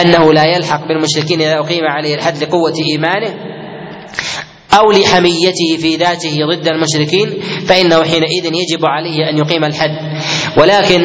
[0.00, 3.34] أنه لا يلحق بالمشركين اذا اقيم عليه الحد لقوة إيمانه
[4.78, 9.90] أو لحميته في ذاته ضد المشركين فإنه حينئذ يجب عليه أن يقيم الحد.
[10.58, 11.00] ولكن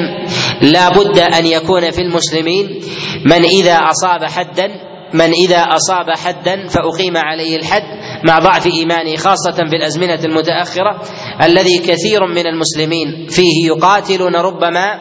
[0.62, 2.82] لا بد أن يكون في المسلمين
[3.26, 7.84] من إذا أصاب حدا من إذا أصاب حدا فأقيم عليه الحد
[8.24, 11.02] مع ضعف إيمانه خاصة في الأزمنة المتأخرة
[11.44, 15.00] الذي كثير من المسلمين فيه يقاتلون ربما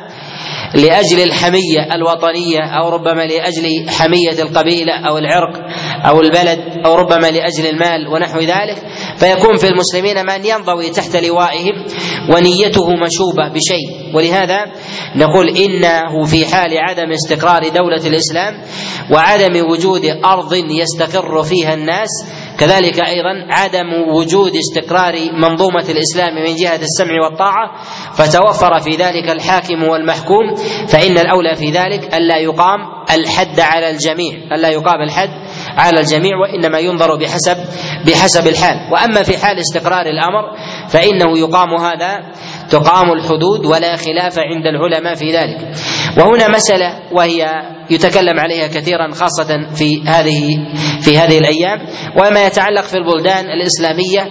[0.75, 5.61] لأجل الحمية الوطنية أو ربما لأجل حمية القبيلة أو العرق
[6.07, 8.83] أو البلد أو ربما لأجل المال ونحو ذلك.
[9.17, 11.85] فيكون في المسلمين من ينضوي تحت لوائهم
[12.35, 14.15] ونيته مشوبة بشيء.
[14.15, 14.65] ولهذا
[15.17, 18.63] نقول إنه في حال عدم استقرار دولة الإسلام
[19.13, 22.09] وعدم وجود أرض يستقر فيها الناس
[22.59, 27.83] كذلك أيضا عدم وجود استقرار منظومة الإسلام من جهة السمع والطاعة
[28.15, 30.55] فتوفر في ذلك الحاكم والمحكوم
[30.89, 32.81] فإن الأولى في ذلك الا يقام
[33.11, 35.31] الحد على الجميع الا يقام الحد
[35.77, 37.57] على الجميع وإنما ينظر بحسب
[38.07, 38.93] بحسب الحال.
[38.93, 40.57] وأما في حال استقرار الأمر
[40.89, 42.21] فإنه يقام هذا
[42.71, 45.59] تقام الحدود ولا خلاف عند العلماء في ذلك.
[46.21, 47.47] وهنا مسألة وهي
[47.91, 50.57] يتكلم عليها كثيرا خاصة في هذه
[51.01, 51.79] في هذه الأيام.
[52.17, 54.23] وما يتعلق في البلدان الإسلامية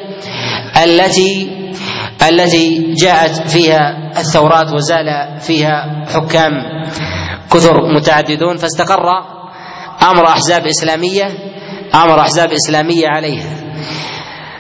[0.84, 1.60] التي
[2.30, 6.52] التي جاءت فيها الثورات وزال فيها حكام
[7.54, 9.04] كثر متعددون فاستقر
[10.12, 11.26] أمر أحزاب إسلامية
[11.96, 13.50] أمر أحزاب إسلامية عليها.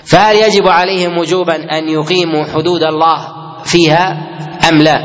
[0.05, 3.27] فهل يجب عليهم وجوبا أن يقيموا حدود الله
[3.63, 4.17] فيها
[4.69, 4.95] أم لا؟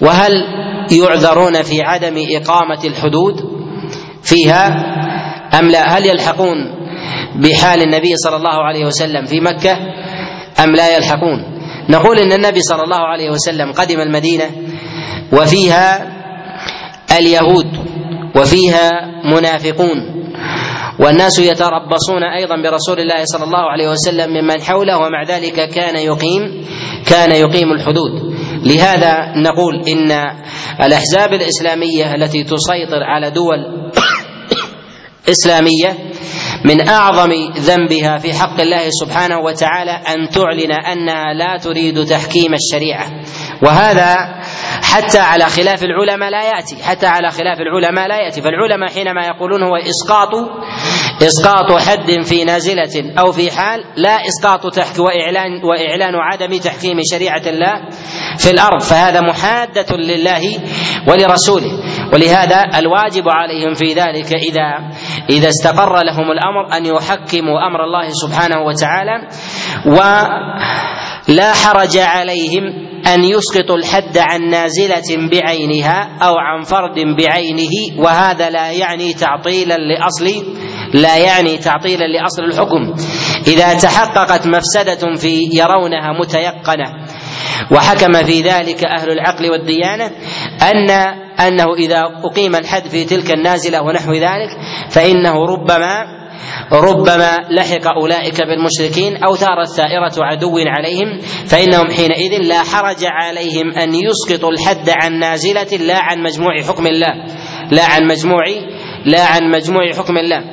[0.00, 0.32] وهل
[0.92, 3.34] يعذرون في عدم إقامة الحدود
[4.22, 4.66] فيها؟
[5.58, 6.56] أم لا؟ هل يلحقون
[7.36, 9.78] بحال النبي صلى الله عليه وسلم في مكة؟
[10.64, 11.42] أم لا يلحقون؟
[11.88, 14.50] نقول إن النبي صلى الله عليه وسلم قدم المدينة
[15.32, 16.12] وفيها
[17.18, 17.66] اليهود
[18.36, 18.90] وفيها
[19.24, 20.16] منافقون
[21.00, 26.64] والناس يتربصون أيضا برسول الله صلى الله عليه وسلم ممن حوله ومع ذلك كان يقيم
[27.06, 28.36] كان يقيم الحدود.
[28.66, 30.12] لهذا نقول إن
[30.82, 33.58] الأحزاب الإسلامية التي تسيطر على دول
[35.34, 35.96] إسلامية
[36.64, 43.06] من أعظم ذنبها في حق الله سبحانه وتعالى أن تعلن أنها لا تريد تحكيم الشريعة.
[43.62, 44.16] وهذا
[44.82, 48.40] حتى على خلاف العلماء لا يأتي حتى على خلاف العلماء لا يأتي.
[48.42, 50.34] فالعلماء حينما يقولون هو إسقاط
[51.22, 57.42] إسقاط حد في نازلة أو في حال لا إسقاط تحك وإعلان وإعلان عدم تحكيم شريعة
[57.46, 57.88] الله
[58.38, 58.82] في الأرض.
[58.82, 60.58] فهذا محادة لله
[61.08, 61.72] ولرسوله.
[62.12, 64.90] ولهذا الواجب عليهم في ذلك إذا
[65.30, 69.28] إذا استقر لهم الأمر أن يحكموا أمر الله سبحانه وتعالى
[69.86, 72.62] ولا حرج عليهم
[73.06, 80.46] أن يسقطوا الحد عن نازلة بعينها أو عن فرد بعينه وهذا لا يعني تعطيلا لأصل
[80.94, 82.94] لا يعني تعطيلا لأصل الحكم.
[83.46, 87.06] إذا تحققت مفسدة في يرونها متيقنة
[87.72, 90.10] وحكم في ذلك أهل العقل والديانة
[90.62, 90.90] ان
[91.40, 94.50] أنه إذا أقيم الحد في تلك النازلة ونحو ذلك
[94.90, 96.25] فإنه ربما
[96.72, 103.94] ربما لحق أولئك بالمشركين أو ثارت ثائره عدو عليهم فإنهم حينئذ لا حرج عليهم أن
[103.94, 107.14] يسقطوا الحد عن نازلة لا عن مجموع حكم الله
[107.70, 108.44] لا عن مجموع
[109.04, 110.44] لا عن مجموع حكم الله.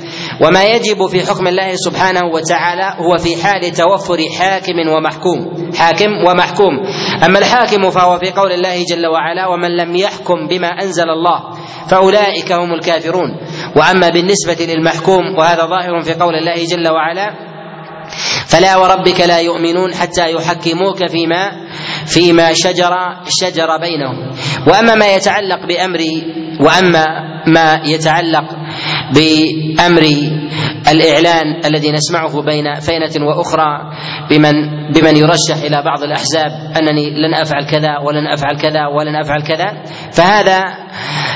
[0.41, 5.71] وما يجب في حكم الله سبحانه وتعالى هو في حال توفر حاكم ومحكوم.
[5.77, 6.73] حاكم ومحكوم.
[7.25, 11.39] أما الحاكم فهو في قول الله جل وعلا ومن لم يحكم بما أنزل الله
[11.87, 13.29] فأولئك هم الكافرون.
[13.75, 17.53] وأما بالنسبة للمحكوم وهذا ظاهر في قول الله جل وعلا
[18.47, 21.51] فلا وربك لا يؤمنون حتى يحكموك فيما
[22.05, 22.93] فيما شجر
[23.41, 24.35] شجر بينهم.
[24.67, 25.99] وأما ما يتعلق بامر
[26.61, 27.05] وأما
[27.47, 28.43] ما يتعلق
[29.11, 30.01] بأمر
[30.91, 33.93] الإعلان الذي نسمعه بين فينة وأخرى
[34.29, 34.51] بمن
[34.93, 39.83] بمن يرشح إلى بعض الأحزاب أنني لن أفعل كذا ولن أفعل كذا ولن أفعل كذا.
[40.11, 40.63] فهذا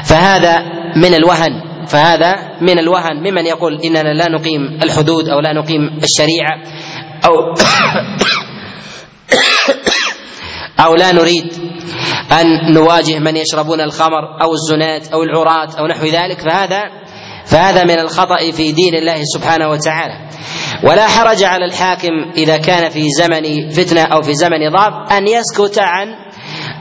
[0.03, 0.59] فهذا
[0.95, 6.63] من الوهن فهذا من الوهن ممن يقول إننا لا نقيم الحدود أو لا نقيم الشريعة
[7.25, 7.53] أو
[10.85, 11.53] أو لا نريد
[12.41, 16.39] أن نواجه من يشربون الخمر أو الزنات أو العراة أو نحو ذلك.
[16.41, 16.83] فهذا
[17.47, 20.13] فهذا من الخطأ في دين الله سبحانه وتعالى.
[20.83, 25.79] ولا حرج على الحاكم إذا كان في زمن فتنة أو في زمن ضعف أن يسكت
[25.79, 26.07] عن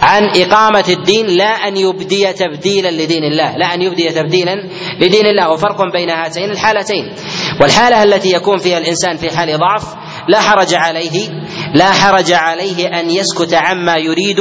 [0.02, 4.54] عن إقامة الدين لا أن يبدي تبديلا لدين الله لا أن يبدي تبديلا
[5.00, 7.12] لدين الله وفرق بين هاتين الحالتين.
[7.60, 9.84] والحالة التي يكون فيها الإنسان في حال ضعف
[10.28, 11.28] لا حرج عليه
[11.74, 14.40] لا حرج عليه أن يسكت عما يريد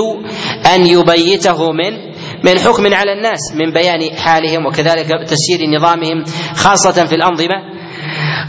[0.75, 2.14] أن يبيته من
[2.45, 6.23] من حكم على الناس من بيان حالهم وكذلك تسيير نظامهم
[6.55, 7.55] خاصة في الأنظمة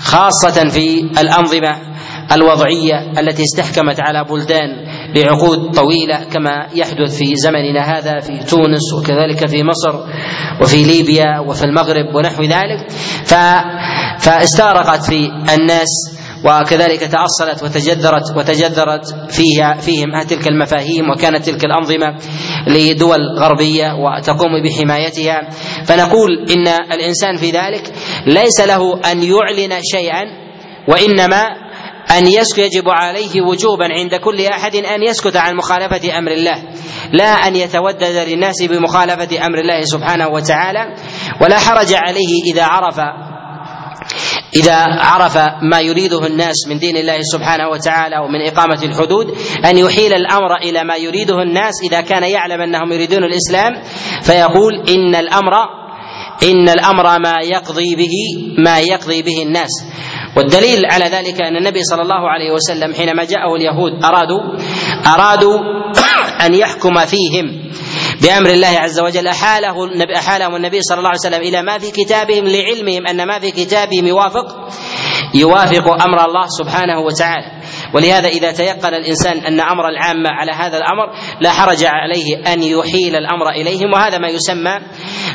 [0.01, 1.97] خاصة في الأنظمة
[2.33, 4.69] الوضعية التي استحكمت على بلدان
[5.15, 9.99] لعقود طويلة كما يحدث في زمننا هذا في تونس وكذلك في مصر
[10.63, 12.91] وفي ليبيا وفي المغرب ونحو ذلك.
[14.19, 22.17] فاستغرقت في الناس وكذلك تأصلت وتجذرت وتجذرت فيها فيهم تلك المفاهيم وكانت تلك الأنظمة.
[22.67, 25.51] لدول غربية وتقوم بحمايتها.
[25.85, 27.93] فنقول إن الإنسان في ذلك
[28.27, 30.23] ليس له أن يعلن شيئا
[30.89, 31.67] وإنما
[32.19, 36.63] أن يسكت يجب عليه وجوبا عند كل أحد أن يسكت عن مخالفة أمر الله.
[37.13, 40.95] لا أن يتودد للناس بمخالفة أمر الله سبحانه وتعالى
[41.41, 43.01] ولا حرج عليه إذا عرف
[44.55, 49.35] إذا عرف ما يريده الناس من دين الله سبحانه وتعالى ومن إقامة الحدود
[49.65, 53.83] أن يحيل الأمر إلى ما يريده الناس إذا كان يعلم أنهم يريدون الإسلام
[54.23, 55.53] فيقول إن الأمر
[56.43, 58.15] إن الأمر ما يقضي به
[58.59, 59.71] ما يقضي به الناس.
[60.37, 64.41] والدليل على ذلك أن النبي صلى الله عليه وسلم حينما جاءه اليهود أرادوا
[65.07, 65.59] أرادوا
[66.47, 67.71] أن يحكم فيهم.
[68.23, 69.75] بأمر الله عز وجل أحاله
[70.17, 74.07] أحالهم النبي صلى الله عليه وسلم إلى ما في كتابهم لعلمهم أن ما في كتابهم
[74.07, 74.47] يوافق
[75.35, 77.47] يوافق أمر الله سبحانه وتعالى.
[77.95, 81.07] ولهذا إذا تيقن الإنسان أن أمر العامة على هذا الأمر
[81.41, 84.79] لا حرج عليه أن يحيل الأمر إليهم وهذا ما يسمى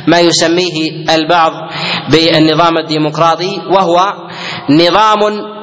[0.06, 1.52] ما يسميه البعض
[2.10, 4.12] بالنظام الديمقراطي وهو
[4.70, 5.18] نظام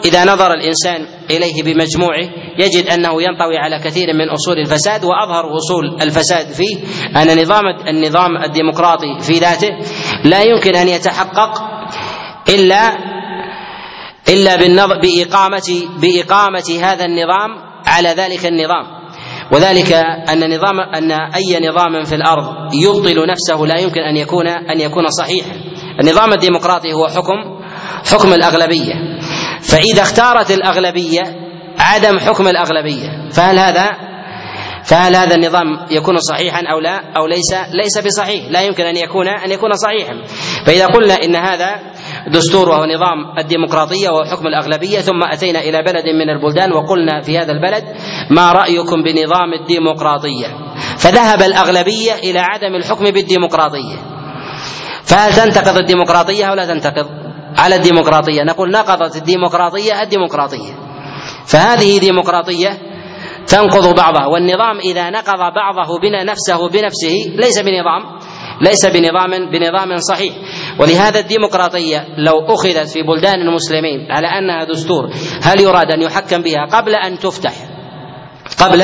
[0.06, 6.02] إذا نظر الإنسان إليه بمجموعه يجد أنه ينطوي على كثير من أصول الفساد وأظهر أصول
[6.02, 6.78] الفساد فيه.
[7.22, 9.70] أن نظام النظام الديمقراطي في ذاته
[10.26, 11.52] لا يمكن أن يتحقق
[12.50, 12.98] إلا
[14.30, 17.50] إلا بالنظر بإقامة بإقامة هذا النظام
[17.86, 19.00] على ذلك النظام.
[19.52, 19.94] وذلك
[20.30, 25.08] أن نظام أن أي نظام في الأرض يبطل نفسه لا يمكن أن يكون أن يكون
[25.08, 25.52] صحيحا.
[26.02, 27.59] النظام الديمقراطي هو حكم
[28.12, 28.94] حكم الأغلبية.
[29.62, 31.22] فإذا اختارت الأغلبية
[31.80, 33.30] عدم حكم الأغلبية.
[33.32, 34.10] فهل هذا
[34.84, 38.46] فهل هذا النظام يكون صحيحا أو لا؟ أو ليس ليس بصحيح.
[38.50, 40.14] لا يمكن أن يكون أن يكون صحيحا.
[40.66, 41.80] فإذا قلنا إن هذا
[42.28, 47.38] دستور وهو نظام الديمقراطية وهو حكم الأغلبية ثم أتينا إلى بلد من البلدان وقلنا في
[47.38, 47.84] هذا البلد
[48.30, 50.48] ما رأيكم بنظام الديمقراطية.
[50.98, 53.96] فذهب الأغلبية إلى عدم الحكم بالديمقراطية.
[55.04, 57.19] فهل تنتقض الديمقراطية أو لا تنتقض؟
[57.60, 58.44] على الديمقراطية.
[58.44, 60.74] نقول نقضت الديمقراطية الديمقراطية.
[61.46, 62.70] فهذه ديمقراطية
[63.48, 68.20] تنقض بعضها والنظام إذا نقض بعضه بنا نفسه بنفسه ليس بنظام
[68.62, 70.34] ليس بنظام بنظام صحيح.
[70.80, 75.10] ولهذا الديمقراطية لو أخذت في بلدان المسلمين على أنها دستور
[75.42, 77.54] هل يراد أن يحكم بها؟ قبل أن تفتح.
[78.60, 78.82] قبل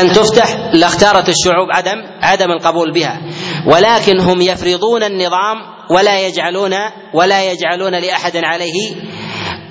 [0.00, 3.20] أن تفتح لاختارت الشعوب عدم عدم القبول بها.
[3.66, 6.74] ولكن هم يفرضون النظام ولا يجعلون
[7.14, 8.94] ولا يجعلون لأحد عليه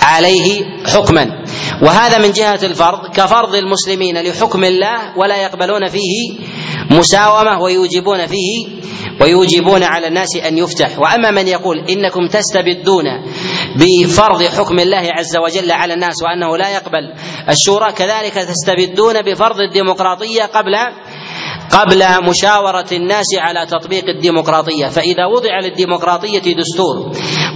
[0.01, 1.43] عليه حكما.
[1.82, 6.39] وهذا من جهة الفرض كفرض المسلمين لحكم الله ولا يقبلون فيه
[6.91, 8.68] مساومة ويوجبون فيه
[9.22, 10.99] ويوجبون على الناس أن يفتح.
[10.99, 13.05] وأما من يقول إنكم تستبدون
[13.76, 17.13] بفرض حكم الله عز وجل على الناس وأنه لا يقبل
[17.49, 20.76] الشورى كذلك تستبدون بفرض الديمقراطية قبل
[21.72, 27.11] قبل مشاورة الناس على تطبيق الديمقراطية فإذا وضع للديمقراطية دستور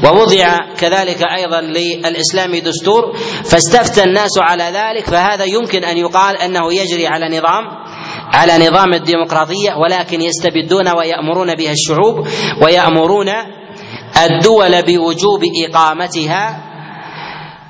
[0.05, 7.07] ووضع كذلك أيضا للإسلام دستور فاستفتى الناس على ذلك فهذا يمكن أن يقال أنه يجري
[7.07, 7.63] على نظام
[8.33, 12.27] على نظام الديمقراطية ولكن يستبدون ويأمرون بها الشعوب
[12.61, 13.29] ويأمرون
[14.23, 16.63] الدول بوجوب إقامتها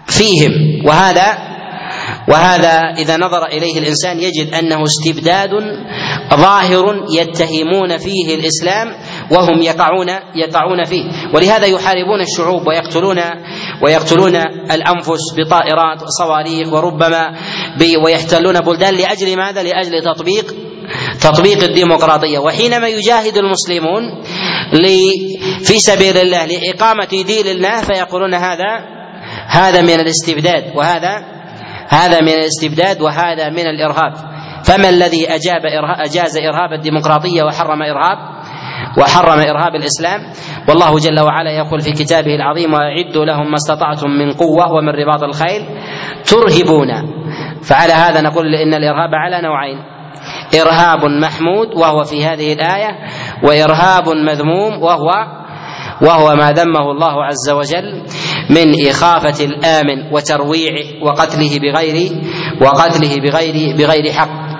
[0.08, 0.52] فيهم.
[0.86, 1.51] وهذا
[2.32, 5.50] وهذا إذا نظر إليه الإنسان يجد أنه استبداد
[6.36, 8.88] ظاهر يتهمون فيه الإسلام
[9.32, 11.04] وهم يقعون يقعون فيه.
[11.34, 13.18] ولهذا يحاربون الشعوب ويقتلون
[13.84, 14.36] ويقتلون
[14.72, 17.36] الأنفس بطائرات وصواريخ وربما
[18.04, 20.56] ويحتلون بلدان لأجل ماذا؟ لأجل تطبيق
[21.22, 22.40] تطبيق الديمقراطية.
[22.40, 24.24] وحينما يجاهد المسلمون
[25.64, 29.02] في سبيل الله لإقامة دين الله فيقولون هذا
[29.48, 30.64] هذا من الاستبداد.
[30.76, 31.41] وهذا
[31.92, 34.14] هذا من الاستبداد وهذا من الإرهاب.
[34.64, 35.62] فما الذي أجاب
[36.00, 38.18] أجاز إرهاب الديمقراطية وحرم إرهاب؟
[38.98, 40.22] وحرم إرهاب الإسلام؟
[40.70, 45.24] والله جل وعلا يقول في كتابه العظيم واعدوا لهم ما استطعتم من قوة ومن رباط
[45.24, 45.66] الخيل
[46.26, 46.88] ترهبون.
[47.64, 49.78] فعلى هذا نقول إن الإرهاب على نوعين
[50.62, 53.00] إرهاب محمود وهو في هذه الآية
[53.44, 55.41] وإرهاب مذموم وهو
[56.02, 58.04] وهو ما ذمه الله عز وجل
[58.50, 62.12] من إخافة الآمن وترويعه وقتله بغير
[62.62, 64.52] وقتله بغير بغير حق.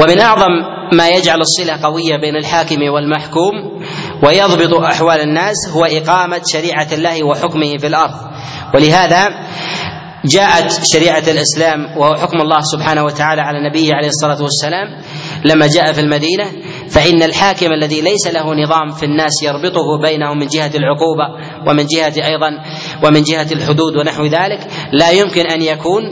[0.00, 0.52] ومن أعظم
[0.92, 3.82] ما يجعل الصلة قوية بين الحاكم والمحكوم
[4.22, 8.14] ويضبط أحوال الناس هو إقامة شريعة الله وحكمه في الأرض.
[8.74, 9.28] ولهذا
[10.24, 14.86] جاءت شريعة الإسلام وهو حكم الله سبحانه وتعالى على نبيه عليه الصلاة والسلام
[15.44, 16.44] لما جاء في المدينة
[16.90, 21.24] فإن الحاكم الذي ليس له نظام في الناس يربطه بينهم من جهة العقوبة
[21.68, 22.50] ومن جهة أيضا
[23.04, 24.60] ومن جهة الحدود ونحو ذلك
[24.92, 26.02] لا يمكن أن يكون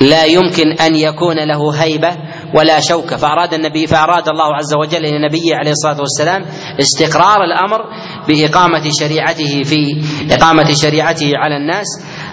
[0.00, 2.16] لا يمكن أن يكون له هيبة
[2.54, 3.16] ولا شوكة.
[3.16, 6.44] فأراد النبي فأراد الله عز وجل لنبيه عليه الصلاة والسلام
[6.80, 7.84] استقرار الأمر
[8.28, 11.86] بإقامة شريعته في إقامة شريعته على الناس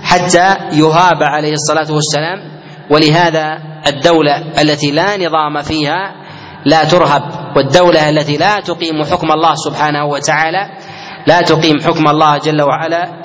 [0.03, 2.55] حتى يهاب عليه الصلاة والسلام.
[2.91, 3.57] ولهذا
[3.87, 6.13] الدولة التي لا نظام فيها
[6.65, 7.21] لا ترهب
[7.57, 10.69] والدولة التي لا تقيم حكم الله سبحانه وتعالى
[11.27, 13.21] لا تقيم حكم الله جل وعلا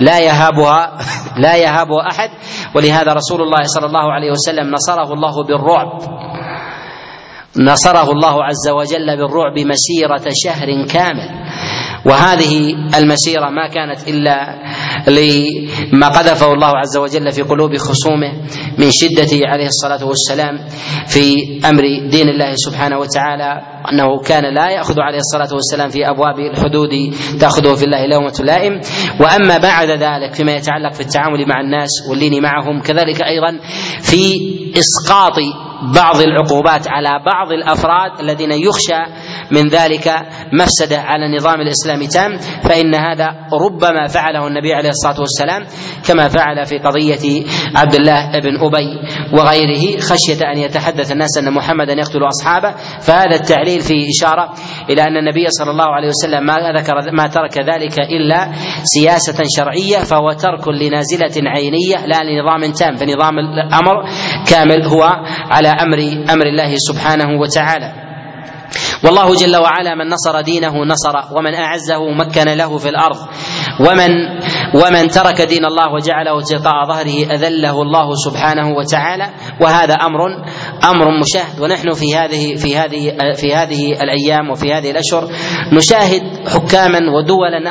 [0.00, 0.98] لا يهابها
[1.36, 2.30] لا يهابها أحد.
[2.74, 5.90] ولهذا رسول الله صلى الله عليه وسلم نصره الله بالرعب.
[7.56, 11.30] نصره الله عز وجل بالرعب مسيرة شهر كامل.
[12.06, 14.58] وهذه المسيرة ما كانت إلا
[15.92, 18.32] لما قذفه الله عز وجل في قلوب خصومه
[18.78, 20.58] من شدته عليه الصلاة والسلام
[21.06, 21.34] في
[21.64, 23.60] أمر دين الله سبحانه وتعالى
[23.92, 26.90] أنه كان لا يأخذ عليه الصلاة والسلام في أبواب الحدود
[27.40, 28.80] تأخذه في الله لومة لائم.
[29.20, 33.58] وأما بعد ذلك فيما يتعلق في التعامل مع الناس واللين معهم كذلك أيضا
[34.00, 34.32] في
[34.78, 35.38] إسقاط
[35.94, 39.02] بعض العقوبات على بعض الأفراد الذين يخشى
[39.50, 40.08] من ذلك
[40.52, 45.66] مفسدة على النظام الإسلامي تام فإن هذا ربما فعله النبي عليه الصلاة والسلام
[46.08, 49.00] كما فعل في قضية عبد الله بن أبي
[49.32, 52.74] وغيره خشية أن يتحدث الناس أن محمدا يقتل أصحابه.
[53.00, 54.52] فهذا التعليل فيه إشارة
[54.90, 58.52] إلى أن النبي صلى الله عليه وسلم ما ذكر ما ترك ذلك إلا
[58.82, 64.04] سياسة شرعية فهو ترك لنازلة عينية لا لنظام تام فنظام الأمر
[64.50, 65.02] كامل هو
[65.50, 65.98] على أمر
[66.32, 67.92] أمر الله سبحانه وتعالى.
[69.04, 73.18] والله جل وعلا من نصر دينه نصر ومن أعزه مكن له في الأرض.
[73.80, 74.10] ومن
[74.74, 79.26] ومن ترك دين الله وجعله تلقاء ظهره أذله الله سبحانه وتعالى.
[79.60, 80.20] وهذا أمر
[80.84, 81.60] أمر مشاهد.
[81.60, 85.28] ونحن في هذه في هذه في هذه الأيام وفي هذه الأشهر
[85.72, 87.70] نشاهد حكاما ودولا